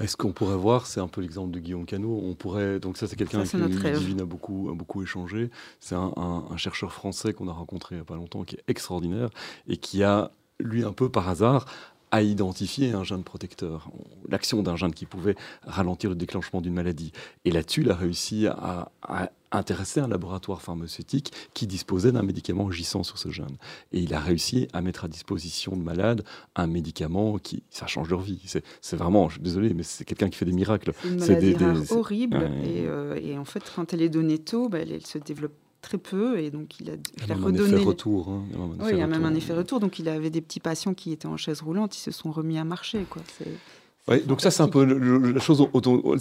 [0.00, 2.20] Et ce qu'on pourrait voir, c'est un peu l'exemple de Guillaume Cano.
[2.24, 3.62] On pourrait, donc ça, c'est quelqu'un c'est qui.
[3.92, 5.50] Ludivine a beaucoup, a beaucoup échangé.
[5.80, 8.56] C'est un, un- un chercheur français qu'on a rencontré il n'y a pas longtemps, qui
[8.56, 9.28] est extraordinaire
[9.68, 11.66] et qui a, lui, un peu par hasard,
[12.10, 13.90] a identifié un gène protecteur,
[14.28, 17.10] l'action d'un gène qui pouvait ralentir le déclenchement d'une maladie.
[17.46, 22.68] Et là-dessus, il a réussi à, à intéresser un laboratoire pharmaceutique qui disposait d'un médicament
[22.68, 23.56] agissant sur ce gène.
[23.92, 26.24] Et il a réussi à mettre à disposition de malades
[26.56, 28.40] un médicament qui, ça change leur vie.
[28.46, 30.92] C'est c'est vraiment, je suis désolé, mais c'est quelqu'un qui fait des miracles.
[31.18, 32.68] C'est des- des- horrible Ouais.
[32.68, 35.52] et, euh, et en fait, quand elle est donnée tôt, bah, elle, elle se développe
[35.82, 36.94] très peu et donc il a,
[37.26, 37.84] Il a a même un effet redonné.
[37.84, 38.28] retour.
[38.28, 38.44] hein.
[38.50, 39.36] Il y a même un Oui, effet il y a même un retour.
[39.42, 39.80] effet retour.
[39.80, 42.56] Donc, il avait des petits patients qui étaient en chaise roulante, ils se sont remis
[42.56, 43.04] à marcher.
[43.10, 43.22] Quoi.
[44.08, 45.64] Ouais, donc ça, c'est un peu le- le- la chose.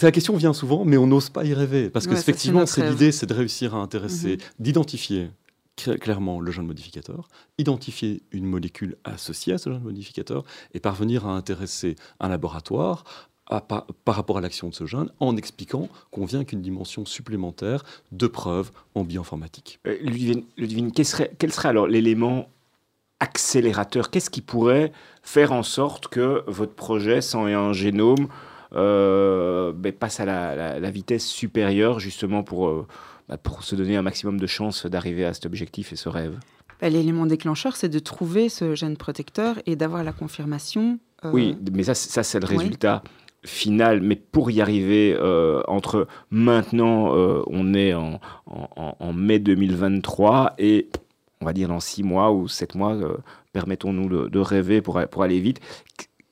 [0.02, 1.90] la question vient souvent, mais on n'ose pas y rêver.
[1.90, 4.38] Parce que Ouais, ça, c'est effectivement, c'est l'idée, c'est de réussir à intéresser, Mhm.
[4.60, 5.30] d'identifier
[5.78, 7.28] cl- clairement le gène modificateur,
[7.58, 10.44] identifier une molécule associée à ce gène modificateur
[10.76, 13.04] et parvenir à intéresser un laboratoire
[13.48, 17.06] à par, par rapport à l'action de ce gène en expliquant qu'on vient qu'une dimension
[17.06, 19.80] supplémentaire de preuve en bioinformatique.
[19.88, 22.48] Euh, Ludivine, Ludivine, quel serait, quel serait alors l'élément
[23.22, 24.92] accélérateur Qu'est-ce qui pourrait
[25.24, 28.28] faire en sorte que votre projet, sans un génome,
[28.74, 32.88] euh, ben, passe à la, la- la vitesse supérieure, justement pour, euh,
[33.30, 36.38] bah, pour se donner un maximum de chances d'arriver à cet objectif et ce rêve?
[36.82, 41.00] Bah, L'élément déclencheur, c'est de trouver ce gène protecteur et d'avoir la confirmation.
[41.26, 42.58] euh, Oui, mais ça, c'est- ça c'est le oui.
[42.58, 43.04] résultat
[43.46, 44.02] final.
[44.02, 50.90] Mais pour y arriver, euh, entre maintenant, euh, on est en- en mai 2023 et
[51.42, 53.18] on va dire dans six mois ou sept mois, euh,
[53.54, 55.60] permettons-nous de, de rêver pour, a- pour aller vite.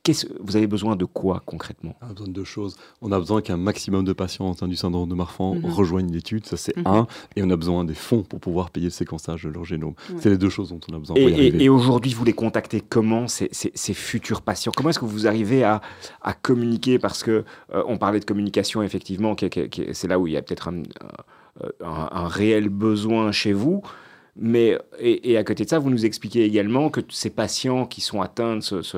[0.02, 1.94] Qu'est-ce- vous avez besoin de quoi concrètement?
[2.02, 2.78] On a besoin de deux choses.
[3.02, 5.66] On a besoin qu'un maximum de patients atteints du syndrome de Marfan Mhm.
[5.66, 6.88] rejoignent l'étude, ça c'est Mhm.
[6.88, 9.94] un, et on a besoin des fonds pour pouvoir payer le séquençage de leur génome.
[10.10, 10.16] Ouais.
[10.20, 11.64] C'est les deux choses dont on a besoin Et, pour y et- arriver.
[11.66, 14.72] et aujourd'hui, vous les contactez comment, ces, ces- ces futurs patients?
[14.76, 15.82] Comment est-ce que vous arrivez à,
[16.22, 16.98] à communiquer?
[16.98, 17.44] Parce que
[17.76, 19.36] euh, on parlait de communication, effectivement,
[19.92, 20.78] c'est là où il y a peut-être un,
[21.62, 23.82] euh, un- un réel besoin chez vous.
[24.36, 28.22] Mais, et, à côté de ça, vous nous expliquez également que ces patients qui sont
[28.22, 28.98] atteints de ce-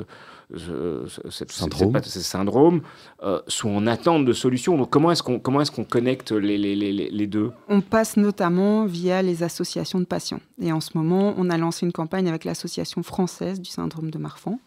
[0.56, 1.94] ce- ce- cette- Syndrome.
[1.96, 2.82] cette- ce syndrome
[3.24, 4.78] euh, sont en attente de solutions.
[4.78, 7.52] Donc, comment est-ce qu'on comment est qu'on connecte les, les- les- deux?
[7.70, 10.40] On passe notamment via les associations de patients.
[10.62, 14.18] Et en ce moment, on a lancé une campagne avec l'Association française du syndrome de
[14.18, 14.60] Marfan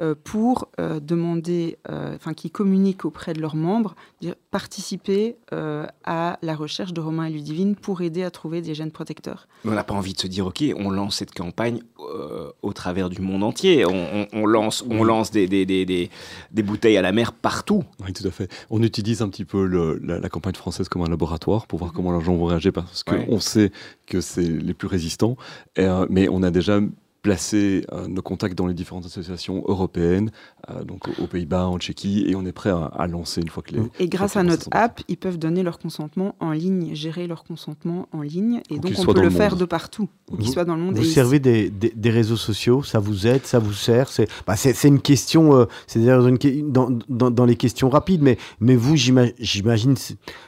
[0.00, 5.86] euh, pour euh, demander, euh, enfin, qui communiquent auprès de leurs membres, dire, participer euh,
[6.04, 9.46] à la recherche de Romain et Ludivine pour aider à trouver des gènes protecteurs.
[9.64, 12.72] Mais on n'a pas envie de se dire, OK, on lance cette campagne euh, au
[12.72, 13.84] travers du monde entier.
[13.86, 15.04] On, on- on lance, on Oui.
[15.24, 16.10] Lance des, des, des, des,
[16.52, 17.82] des bouteilles à la mer partout.
[18.04, 18.50] Oui, tout à fait.
[18.70, 21.92] On utilise un petit peu le- la, la campagne française comme un laboratoire pour voir
[21.92, 23.40] comment les gens vont réagir parce qu'on Ouais.
[23.40, 23.72] sait
[24.06, 25.36] que c'est les plus résistants.
[25.76, 26.80] Et, euh, mais on a déjà
[27.22, 30.30] placer euh, nos contacts dans les différentes associations européennes,
[30.68, 33.72] euh, donc aux Pays-Bas, en Tchéquie, et on est prêt à, lancer une fois que
[33.74, 33.80] les.
[33.98, 38.08] Et grâce à notre app, ils peuvent donner leur consentement en ligne, gérer leur consentement
[38.12, 40.96] en ligne, et donc on peut le, faire de partout, dans le monde.
[40.96, 44.54] Vous servez des, des, réseaux sociaux, ça vous aide, ça vous sert C'est bah
[44.84, 49.94] une question, euh, c'est dans, dans, dans, les questions rapides, mais, mais vous, j'imagine,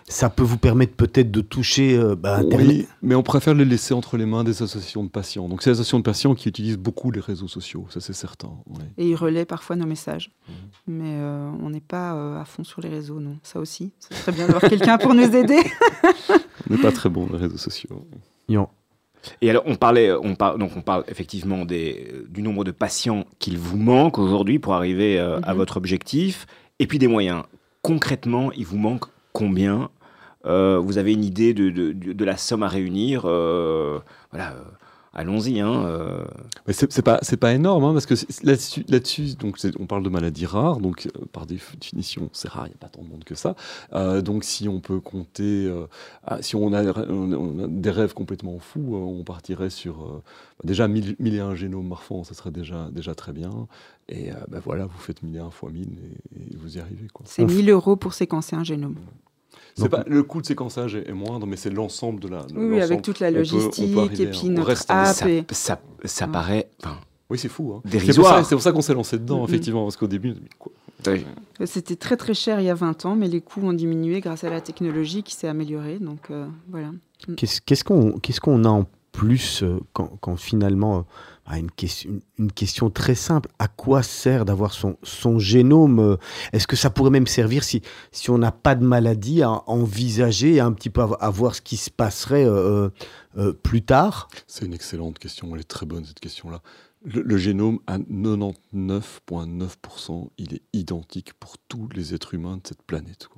[0.09, 1.99] ça peut vous permettre peut-être de toucher.
[2.18, 5.49] Bah, oui, mais on préfère les laisser entre les mains des associations de patients.
[5.49, 8.51] Donc, c'est les associations de patients qui utilisent beaucoup les réseaux sociaux, ça c'est certain.
[8.97, 10.31] Et ils relaient parfois nos messages.
[10.49, 10.53] Mmh.
[10.87, 13.39] Mais euh, on n'est pas euh, à fond sur les réseaux, non.
[13.43, 15.61] Ça aussi, c'est très bien d'avoir quelqu'un pour nous aider.
[16.70, 18.07] on n'est pas très bon les réseaux sociaux.
[18.49, 18.68] Non.
[19.41, 23.24] Et alors, on parlait, on parle, donc on parle effectivement des, du nombre de patients
[23.39, 25.57] qu'il vous manque aujourd'hui pour arriver euh, à mmh.
[25.57, 26.47] votre objectif,
[26.79, 27.43] et puis des moyens.
[27.83, 29.91] Concrètement, il vous manque combien?
[30.45, 33.22] Vous avez une idée de, de, de, la somme à réunir?
[33.22, 34.55] Voilà
[35.17, 35.61] allons-y.
[35.61, 36.25] Hein, euh.
[36.69, 38.14] c'est pas c'est pas énorme hein, parce que
[38.45, 42.71] là-dessus là-dessus donc on parle de maladies rares donc euh, par définition c'est rare il
[42.71, 43.57] n'y a pas tant de monde que ça
[43.95, 45.73] euh, donc si on peut compter
[46.27, 46.83] ah, si on a,
[47.69, 50.23] des rêves complètement fous on partirait sur
[50.62, 53.67] déjà 1000 et un génomes morphants ça serait déjà déjà très bien
[54.09, 55.89] et ben voilà vous faites 1001 fois 1000
[56.37, 57.25] et, vous y arrivez quoi.
[57.29, 58.97] C'est 1000 euros pour séquencer un génome.
[59.91, 62.47] Pas, le coût de séquençage est, moindre, mais c'est l'ensemble de la.
[62.55, 65.15] Oui, avec toute la logistique et puis notre app.
[65.15, 66.69] Ça, ça, ça, paraît.
[67.29, 67.75] Oui, c'est fou.
[67.75, 67.89] Hein.
[67.91, 70.73] C'est pour ça, ça qu'on s'est lancé dedans, effectivement, parce qu'au début, quoi?
[71.65, 74.45] C'était très très cher il y a 20 ans, mais les coûts ont diminué grâce
[74.45, 75.99] à la technologie qui s'est améliorée.
[75.99, 76.91] Donc euh, voilà.
[77.37, 81.07] Qu'est-ce qu'on qu'est-ce qu'on a en plus euh, quand, quand finalement
[81.49, 83.49] ah, une, question, une question très simple.
[83.61, 86.16] À quoi sert d'avoir son, son génome euh,
[86.53, 90.59] Est-ce que ça pourrait même servir si, si on n'a pas de maladie à envisager
[90.59, 92.88] un petit peu à, voir ce qui se passerait euh,
[93.38, 94.28] euh, plus tard?
[94.49, 95.55] C'est une excellente question.
[95.55, 96.62] Elle est très bonne cette question-là.
[97.05, 103.28] Le, génome, à 99,9%, il est identique pour tous les êtres humains de cette planète.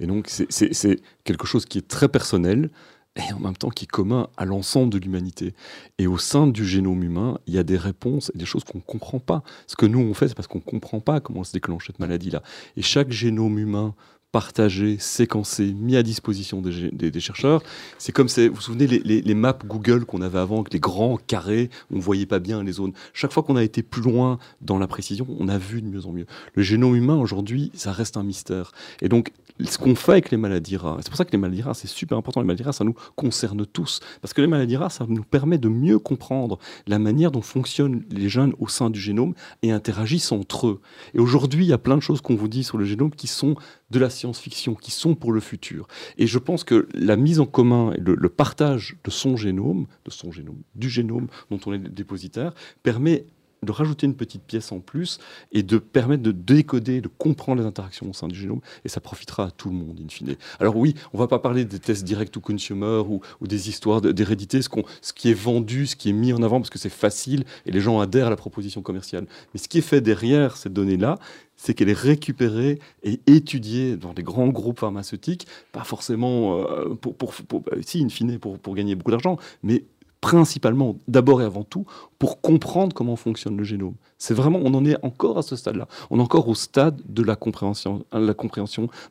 [0.00, 2.70] Et donc, c'est quelque chose qui est très personnel
[3.18, 5.54] et en même temps qui est commun à l'ensemble de l'humanité.
[5.98, 8.78] Et au sein du génome humain, il y a des réponses et des choses qu'on
[8.78, 9.42] ne comprend pas.
[9.66, 11.98] Ce que nous, on fait, c'est parce qu'on ne comprend pas comment se déclenche cette
[11.98, 12.42] maladie-là.
[12.76, 13.94] Et chaque génome humain
[14.32, 17.62] partagé, séquencé, mis à disposition des, chercheurs.
[17.98, 21.70] C'est comme, vous vous souvenez, les, maps Google qu'on avait avant, avec les grands carrés,
[21.90, 22.92] on ne voyait pas bien les zones.
[23.14, 26.06] Chaque fois qu'on a été plus loin dans la précision, on a vu de mieux
[26.06, 26.26] en mieux.
[26.54, 28.72] Le génome humain, aujourd'hui, ça reste un mystère.
[29.00, 29.32] Et donc,
[29.64, 30.98] ce qu'on fait avec les maladies rares.
[31.00, 32.40] C'est pour ça que les maladies rares, c'est super important.
[32.40, 34.00] Les maladies rares, ça nous concerne tous.
[34.20, 38.04] Parce que les maladies rares, ça nous permet de mieux comprendre la manière dont fonctionnent
[38.10, 40.80] les gènes au sein du génome et interagissent entre eux.
[41.14, 43.26] Et aujourd'hui, il y a plein de choses qu'on vous dit sur le génome qui
[43.26, 43.56] sont
[43.90, 45.88] de la science-fiction, qui sont pour le futur.
[46.18, 50.10] Et je pense que la mise en commun et le, partage de son génome, de
[50.10, 53.26] son génome, du génome dont on est dépositaire, permet
[53.62, 55.18] de rajouter une petite pièce en plus
[55.52, 59.00] et de permettre de décoder, de comprendre les interactions au sein du génome, et ça
[59.00, 60.36] profitera à tout le monde, in fine.
[60.60, 64.62] Alors oui, on va pas parler des tests direct to consumer ou, des histoires d'hérédité,
[64.62, 64.68] ce,
[65.02, 67.72] ce qui est vendu, ce qui est mis en avant parce que c'est facile et
[67.72, 69.26] les gens adhèrent à la proposition commerciale.
[69.52, 71.18] Mais ce qui est fait derrière cette donnée-là,
[71.58, 77.14] c'est qu'elle est récupérée et étudiée dans des grands groupes pharmaceutiques, pas forcément euh, pour,
[77.16, 79.84] pour, pour, si, in fine, pour, pour gagner beaucoup d'argent, mais
[80.20, 81.86] principalement, d'abord et avant tout,
[82.18, 83.94] pour comprendre comment fonctionne le génome.
[84.18, 85.86] C'est vraiment, on en est encore à ce stade-là.
[86.10, 88.04] On est encore au stade de la compréhension,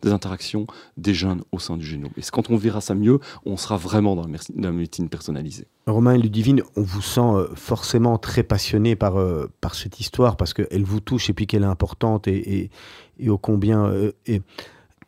[0.02, 2.12] des interactions des gènes au sein du génome.
[2.18, 4.26] Et quand on verra ça mieux, on sera vraiment dans
[4.58, 5.68] la médecine personnalisée.
[5.86, 10.36] Romain et Ludivine, on vous sent euh, forcément très passionné par, euh, par cette histoire
[10.36, 12.70] parce qu'elle vous touche et puis qu'elle est importante et,
[13.20, 14.12] et, ô combien euh,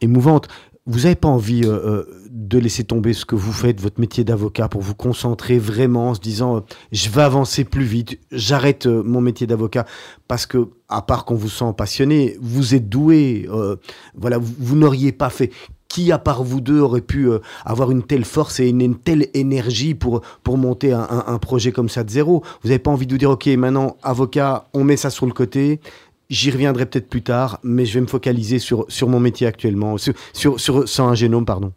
[0.01, 0.47] émouvante
[0.89, 4.23] vous n'avez pas envie euh, euh, de laisser tomber ce que vous faites, votre métier
[4.23, 6.59] d'avocat, pour vous concentrer vraiment en se disant euh,
[6.91, 9.85] je vais avancer plus vite, j'arrête mon métier d'avocat
[10.27, 13.47] parce que à part qu'on vous sent passionné, vous êtes doué,
[14.15, 15.51] voilà, vous, n'auriez pas fait.
[15.87, 17.29] Qui à part vous deux aurait pu
[17.65, 21.89] avoir une telle force et une, telle énergie pour pour monter un, un, projet comme
[21.89, 22.43] ça de zéro?
[22.61, 25.33] Vous n'avez pas envie de vous dire ok maintenant avocat, on met ça sur le
[25.33, 25.79] côté,
[26.29, 29.97] J'y reviendrai peut-être plus tard, mais je vais me focaliser sur, sur mon métier actuellement,
[29.97, 31.73] sur, sur, sur, un génome, pardon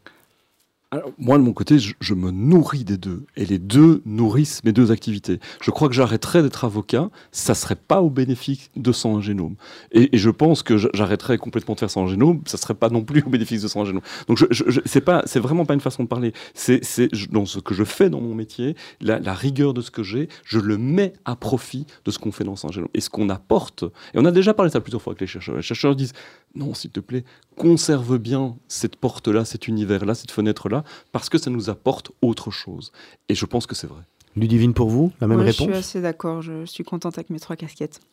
[1.19, 3.25] moi, de mon côté, je, me nourris des deux.
[3.37, 5.41] Et les deux nourrissent mes deux activités.
[5.63, 9.57] Je crois que j'arrêterais d'être avocat, ça serait pas au bénéfice de son génome.
[9.93, 13.23] Et, je pense que j'arrêterais complètement de faire son génome, ça serait pas non plus
[13.27, 14.03] au bénéfice de son génome.
[14.29, 16.33] Donc, je, je, c'est pas, c'est vraiment pas une façon de parler.
[16.55, 16.83] C'est,
[17.31, 20.59] dans ce que je fais dans mon métier, la, rigueur de ce que j'ai, je
[20.59, 22.91] le mets à profit de ce qu'on fait dans son génome.
[22.93, 23.85] Et ce qu'on apporte,
[24.15, 25.57] et on a déjà parlé ça plusieurs fois avec les chercheurs.
[25.57, 26.13] Les chercheurs disent,
[26.55, 27.25] non, s'il te plaît,
[27.57, 30.82] conserve bien cette porte-là, cet univers-là, cette fenêtre-là,
[31.13, 32.93] parce que ça nous apporte autre chose.
[33.29, 34.03] Et je pense que c'est vrai.
[34.37, 37.31] Ludivine, pour vous, la même Moi, réponse Je suis assez d'accord, je suis contente avec
[37.31, 38.01] mes trois casquettes.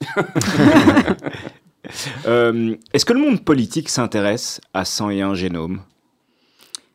[2.27, 5.81] Euh, Est-ce que le monde politique s'intéresse à 101 génomes?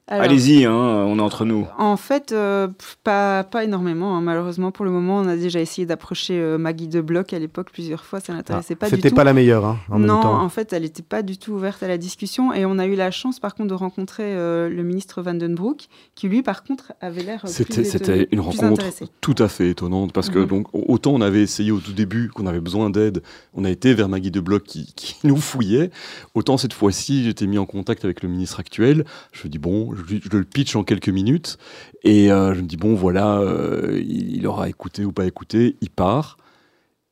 [0.06, 1.66] Allez-y, hein, on est entre nous.
[1.78, 2.68] En fait, euh,
[3.04, 4.14] pas, pas énormément.
[4.16, 4.20] hein.
[4.20, 7.68] Malheureusement, pour le moment, on a déjà essayé d'approcher euh, Maggie de Bloch à l'époque
[7.72, 8.20] plusieurs fois.
[8.20, 9.14] Ça n'intéressait pas du Ah, C'était tout.
[9.16, 10.42] pas la meilleure hein, en non, même temps.
[10.42, 12.52] en fait, elle n'était pas du tout ouverte à la discussion.
[12.52, 16.28] Et on a eu la chance, par contre, de rencontrer euh, le ministre Vandenbroek, qui
[16.28, 18.84] lui, par contre, avait l'air C'était une plus rencontre
[19.22, 20.46] tout à fait étonnante parce que Mhm.
[20.46, 23.22] donc autant on avait essayé au tout début qu'on avait besoin d'aide,
[23.54, 25.90] on a été vers Maggie de Bloch qui, qui nous fouillait,
[26.34, 29.04] autant cette fois-ci j'étais mis en contact avec le ministre actuel.
[29.32, 31.58] Je me dis bon, je, le pitch en quelques minutes
[32.02, 35.76] et euh, je me dis bon voilà, euh, il, il aura écouté ou pas écouté,
[35.80, 36.36] il part.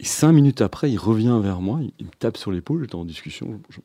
[0.01, 2.95] Et cinq minutes après, il revient vers moi, il, il me tape sur l'épaule, j'étais
[2.97, 3.61] en discussion.
[3.71, 3.79] je-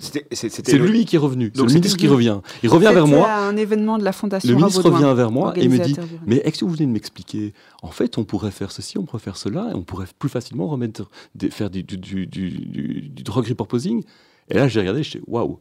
[0.00, 2.40] C'était- c'est- c'était C'est le- lui qui est revenu, c'est Donc le ministre qui revient.
[2.64, 3.32] Il revient vers moi.
[3.32, 5.94] un événement de la Fondation Le ministre revient vers moi et me dit
[6.26, 9.22] Mais est-ce que vous venez de m'expliquer En fait, on pourrait faire ceci, on pourrait
[9.22, 13.08] faire cela, et on pourrait plus facilement remettre des, faire du, du, du, du, du-
[13.08, 14.02] du drug reporting?
[14.50, 15.60] Et là, j'ai regardé, je dis Waouh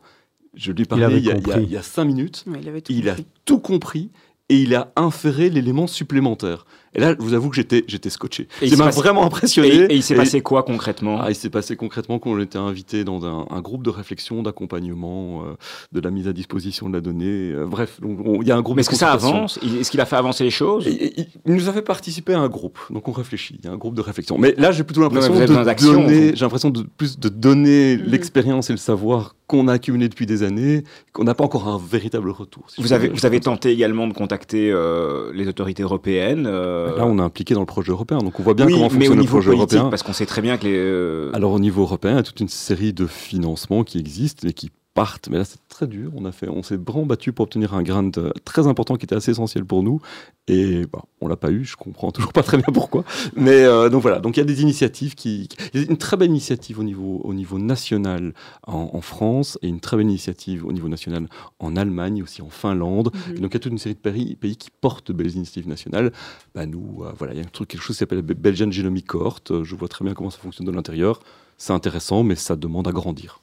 [0.56, 1.64] Je lui ai parlé il y, a, il, y a, compris.
[1.64, 4.12] il y a cinq minutes, il avait tout il a tout compris
[4.50, 6.66] et il a inféré l'élément supplémentaire.
[6.96, 8.48] Et là, je vous avoue que j'étais, j'étais scotché.
[8.62, 9.86] Et il m'a passé- vraiment impressionné.
[9.90, 11.20] et il s'est Et- passé quoi concrètement?
[11.22, 15.44] Ah, il s'est passé concrètement qu'on était invité dans un, un groupe de réflexion, d'accompagnement,
[15.44, 15.54] euh,
[15.92, 17.52] de la mise à disposition de la donnée.
[17.52, 18.00] euh, bref,
[18.42, 19.60] il y a un groupe Mais de est-ce que ça avance?
[19.80, 20.88] Est-ce qu'il a fait avancer les choses?
[20.88, 23.68] Et- et- il, nous a fait participer à un groupe, donc on réfléchit, il y
[23.68, 24.38] a un groupe de réflexion.
[24.38, 28.04] Mais là, j'ai plutôt l'impression de donner, j'ai l'impression de plus de donner Mhm.
[28.08, 31.78] l'expérience et le savoir qu'on a accumulé depuis des années, qu'on n'a pas encore un
[31.78, 32.64] véritable retour.
[32.70, 36.46] si Vous avez, vous avez tenté également de contacter euh, les autorités européennes.
[36.48, 38.90] euh, Là, on est impliqué dans le projet européen, donc on voit bien oui, comment
[38.90, 39.90] fonctionne le niveau projet européen.
[39.90, 40.76] parce qu'on sait très bien que les.
[40.76, 44.48] euh, Alors au niveau européen, il y a toute une série de financements qui existent
[44.48, 45.30] et qui partent.
[45.30, 46.12] Mais là, c'est très dur.
[46.16, 48.12] On, a fait, on s'est vraiment battu pour obtenir un grant
[48.46, 50.02] très important qui était assez essentiel pour nous.
[50.48, 51.64] Et bah, on l'a pas eu.
[51.64, 53.04] Je comprends toujours pas très bien pourquoi.
[53.36, 54.20] Mais euh, donc voilà.
[54.20, 55.48] Donc il y a des initiatives qui.
[55.48, 58.34] qui- Il y a une très belle initiative au niveau, au niveau national
[58.68, 61.28] en, en France et une très belle initiative au niveau national
[61.60, 63.12] en Allemagne, aussi en Finlande.
[63.30, 63.38] Mhm.
[63.38, 65.32] Et donc il y a toute une série de pays, pays qui portent de belles
[65.36, 66.12] initiatives nationales.
[66.54, 68.70] Bah, nous, euh, voilà, il y a un truc, quelque chose qui s'appelle Be- Belgian
[68.70, 69.40] Genomic Cohort.
[69.64, 71.20] Je vois très bien comment ça fonctionne de l'intérieur.
[71.58, 73.40] C'est intéressant, mais ça demande à grandir.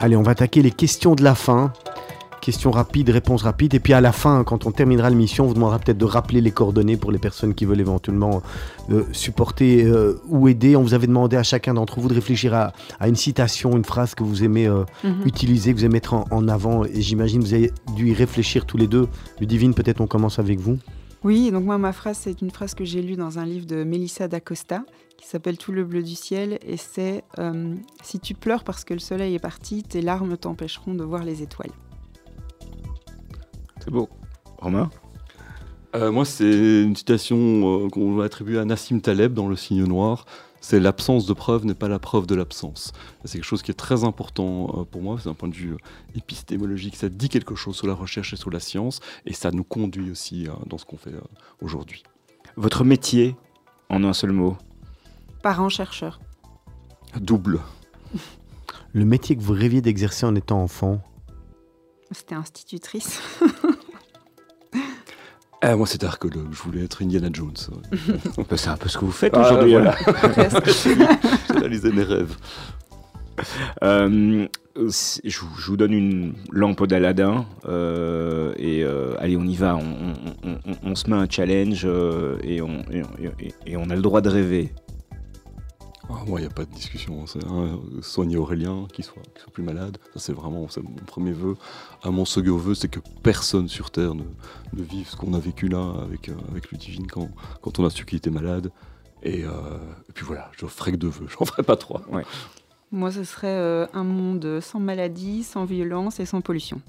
[0.00, 1.72] Allez, on va attaquer les questions de la fin.
[2.40, 3.74] Questions rapides, réponses rapides.
[3.74, 6.40] Et puis à la fin, quand on terminera l'émission, on vous demandera peut-être de rappeler
[6.40, 8.42] les coordonnées pour les personnes qui veulent éventuellement
[8.90, 10.76] euh, supporter euh, ou aider.
[10.76, 13.84] On vous avait demandé à chacun d'entre vous de réfléchir à, à une citation, une
[13.84, 15.26] phrase que vous aimez euh, Mhm.
[15.26, 16.84] utiliser, que vous aimez mettre en, en avant.
[16.84, 19.08] Et j'imagine que vous avez dû y réfléchir tous les deux.
[19.40, 20.78] Ludivine, peut-être on commence avec vous.
[21.24, 23.82] Oui, donc moi, ma phrase, c'est une phrase que j'ai lue dans un livre de
[23.82, 24.84] Melissa d'Acosta
[25.18, 26.58] qui s'appelle Tout le bleu du ciel.
[26.62, 30.94] Et c'est euh, Si tu pleures parce que le soleil est parti, tes larmes t'empêcheront
[30.94, 31.72] de voir les étoiles.
[33.80, 34.08] C'est beau.
[34.58, 34.90] Romain?
[35.94, 39.84] Euh, moi, c'est une citation euh, qu'on va attribuer à Nassim Taleb dans Le Signe
[39.84, 40.26] Noir.
[40.60, 42.92] C'est l'absence de preuve n'est pas la preuve de l'absence.
[43.24, 45.76] C'est quelque chose qui est très important euh, pour moi, c'est un point de vue
[46.14, 46.96] épistémologique.
[46.96, 50.10] Ça dit quelque chose sur la recherche et sur la science, et ça nous conduit
[50.10, 51.14] aussi dans ce qu'on fait
[51.62, 52.02] aujourd'hui.
[52.56, 53.36] Votre métier,
[53.88, 54.56] en un seul mot?
[55.42, 56.20] Parent-chercheur.
[57.20, 57.60] Double.
[58.92, 61.00] Le métier que vous rêviez d'exercer en étant enfant.
[62.10, 63.20] C'était institutrice.
[65.60, 66.46] Ah, moi, c'était archéologue.
[66.52, 67.50] Je voulais être Indiana Jones.
[67.72, 68.14] ouais.
[68.48, 69.72] Bah, C'est un peu ce que vous faites Ah, aujourd'hui.
[69.72, 69.96] voilà.
[71.48, 72.36] J'ai réalisé mes rêves.
[73.82, 79.56] Euh, je, vous- je vous donne une lampe d'Aladin euh, et euh, allez, on y
[79.56, 79.74] va.
[79.74, 83.02] On, on- on- on- on se met un challenge euh, et, on, et,
[83.40, 84.72] et- et on a le droit de rêver.
[86.10, 87.24] Ah, moi, il n'y a pas de discussion.
[87.46, 89.98] Un, soigner Aurélien, qu'il soit, plus malade.
[90.14, 91.56] Ça, c'est vraiment mon premier vœu.
[92.02, 94.24] À mon second vœu, c'est que personne sur Terre ne,
[94.72, 97.28] ne vive ce qu'on a vécu là avec, euh, avec Ludivine quand,
[97.60, 98.70] quand on a su qu'il était malade.
[99.22, 99.50] Et, euh,
[100.08, 101.26] et puis voilà, je ferai que deux vœux.
[101.38, 102.02] J'en ferai pas trois.
[102.90, 106.80] Moi, ce serait euh, un monde sans maladie, sans violence et sans pollution.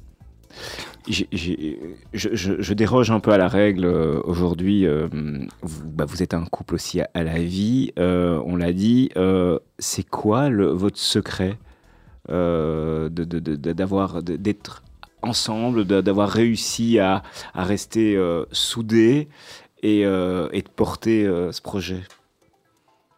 [1.07, 4.85] Je, déroge un peu à la règle euh, aujourd'hui.
[4.85, 5.07] euh,
[5.61, 7.91] vous, bah, vous êtes un couple aussi à, la vie.
[7.97, 9.09] euh, on l'a dit.
[9.79, 11.57] c'est quoi votre secret
[12.27, 13.11] d'avoir
[14.21, 14.83] de- d'être
[15.21, 17.23] ensemble, d'avoir réussi à,
[17.55, 18.17] rester
[18.51, 19.27] soudés
[19.81, 22.01] et, et de porter ce projet?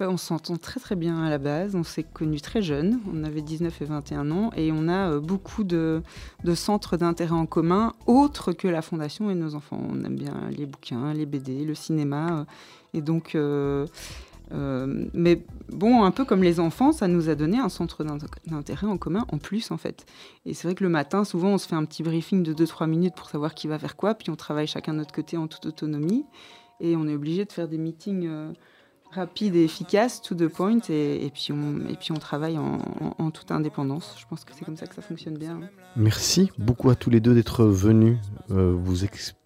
[0.09, 3.41] On s'entend très très bien à la base, on s'est connus très jeunes, on avait
[3.41, 6.01] 19 et 21 ans, et on a euh, beaucoup de,
[6.55, 9.81] centres d'intérêt en commun, autres que la fondation et nos enfants.
[9.89, 12.43] On aime bien les bouquins, les BD, le cinéma, euh,
[12.93, 13.35] et donc...
[13.35, 13.85] euh,
[15.13, 18.85] mais bon, un peu comme les enfants, ça nous a donné un centre d'int- d'intérêt
[18.87, 20.05] en commun en plus en fait.
[20.45, 22.85] Et c'est vrai que le matin, souvent, on se fait un petit briefing de 2-3
[22.89, 25.47] minutes pour savoir qui va faire quoi, puis on travaille chacun de notre côté en
[25.47, 26.25] toute autonomie.
[26.81, 28.27] et on est obligé de faire des meetings
[29.12, 34.16] rapides et efficaces, to the point, et, puis, on, travaille en, toute indépendance.
[34.20, 35.59] Je pense que c'est comme ça que ça fonctionne bien.
[35.95, 38.18] Merci beaucoup à tous les deux d'être venus
[38.51, 39.40] euh, vous expliquer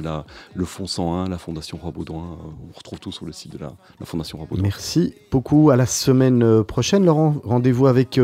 [0.54, 2.22] le Fonds 101, la Fondation Roi Baudouin.
[2.22, 3.72] euh, on retrouve tout sur le site de la,
[4.04, 4.62] Fondation Roi Baudouin.
[4.62, 5.70] Merci beaucoup.
[5.70, 7.36] À la semaine euh, prochaine, Laurent.
[7.44, 8.18] Rendez-vous avec,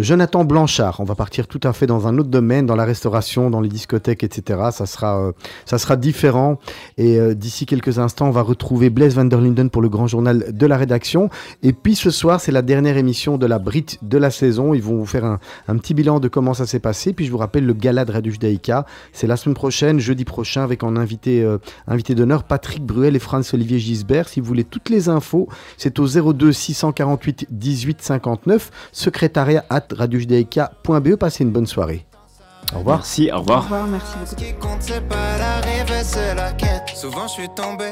[0.00, 1.00] Jonathan Blanchard.
[1.00, 3.68] On va partir tout à fait dans un autre domaine, dans la restauration, dans les
[3.68, 4.70] discothèques, etc.
[4.72, 5.32] Ça sera,
[5.64, 6.58] ça sera différent.
[6.98, 10.52] Et d'ici quelques instants, on va retrouver Blaise van der Linden pour le grand journal
[10.52, 11.30] de la rédaction.
[11.62, 14.74] Et puis ce soir, c'est la dernière émission de la Brit de la saison.
[14.74, 15.38] Ils vont vous faire un,
[15.68, 17.12] un petit bilan de comment ça s'est passé.
[17.12, 18.86] Puis je vous rappelle le gala de Radio Judaïka.
[19.12, 23.18] C'est la semaine prochaine, jeudi prochain, avec en invité, euh, invité d'honneur Patrick Bruel et
[23.20, 24.28] Franz-Olivier Gisbert.
[24.28, 31.16] Si vous voulez toutes les infos, c'est au 02 648 18 59, secrétariat at radiojudaïka.be.
[31.16, 32.06] Passez une bonne soirée.
[32.74, 32.98] Au revoir.
[32.98, 33.62] Merci, au Au revoir.
[33.64, 34.30] revoir, merci beaucoup.
[34.30, 36.82] Ce qui compte, c'est pas l'arrivée, c'est la quête.
[36.94, 37.86] Souvent, je suis tombé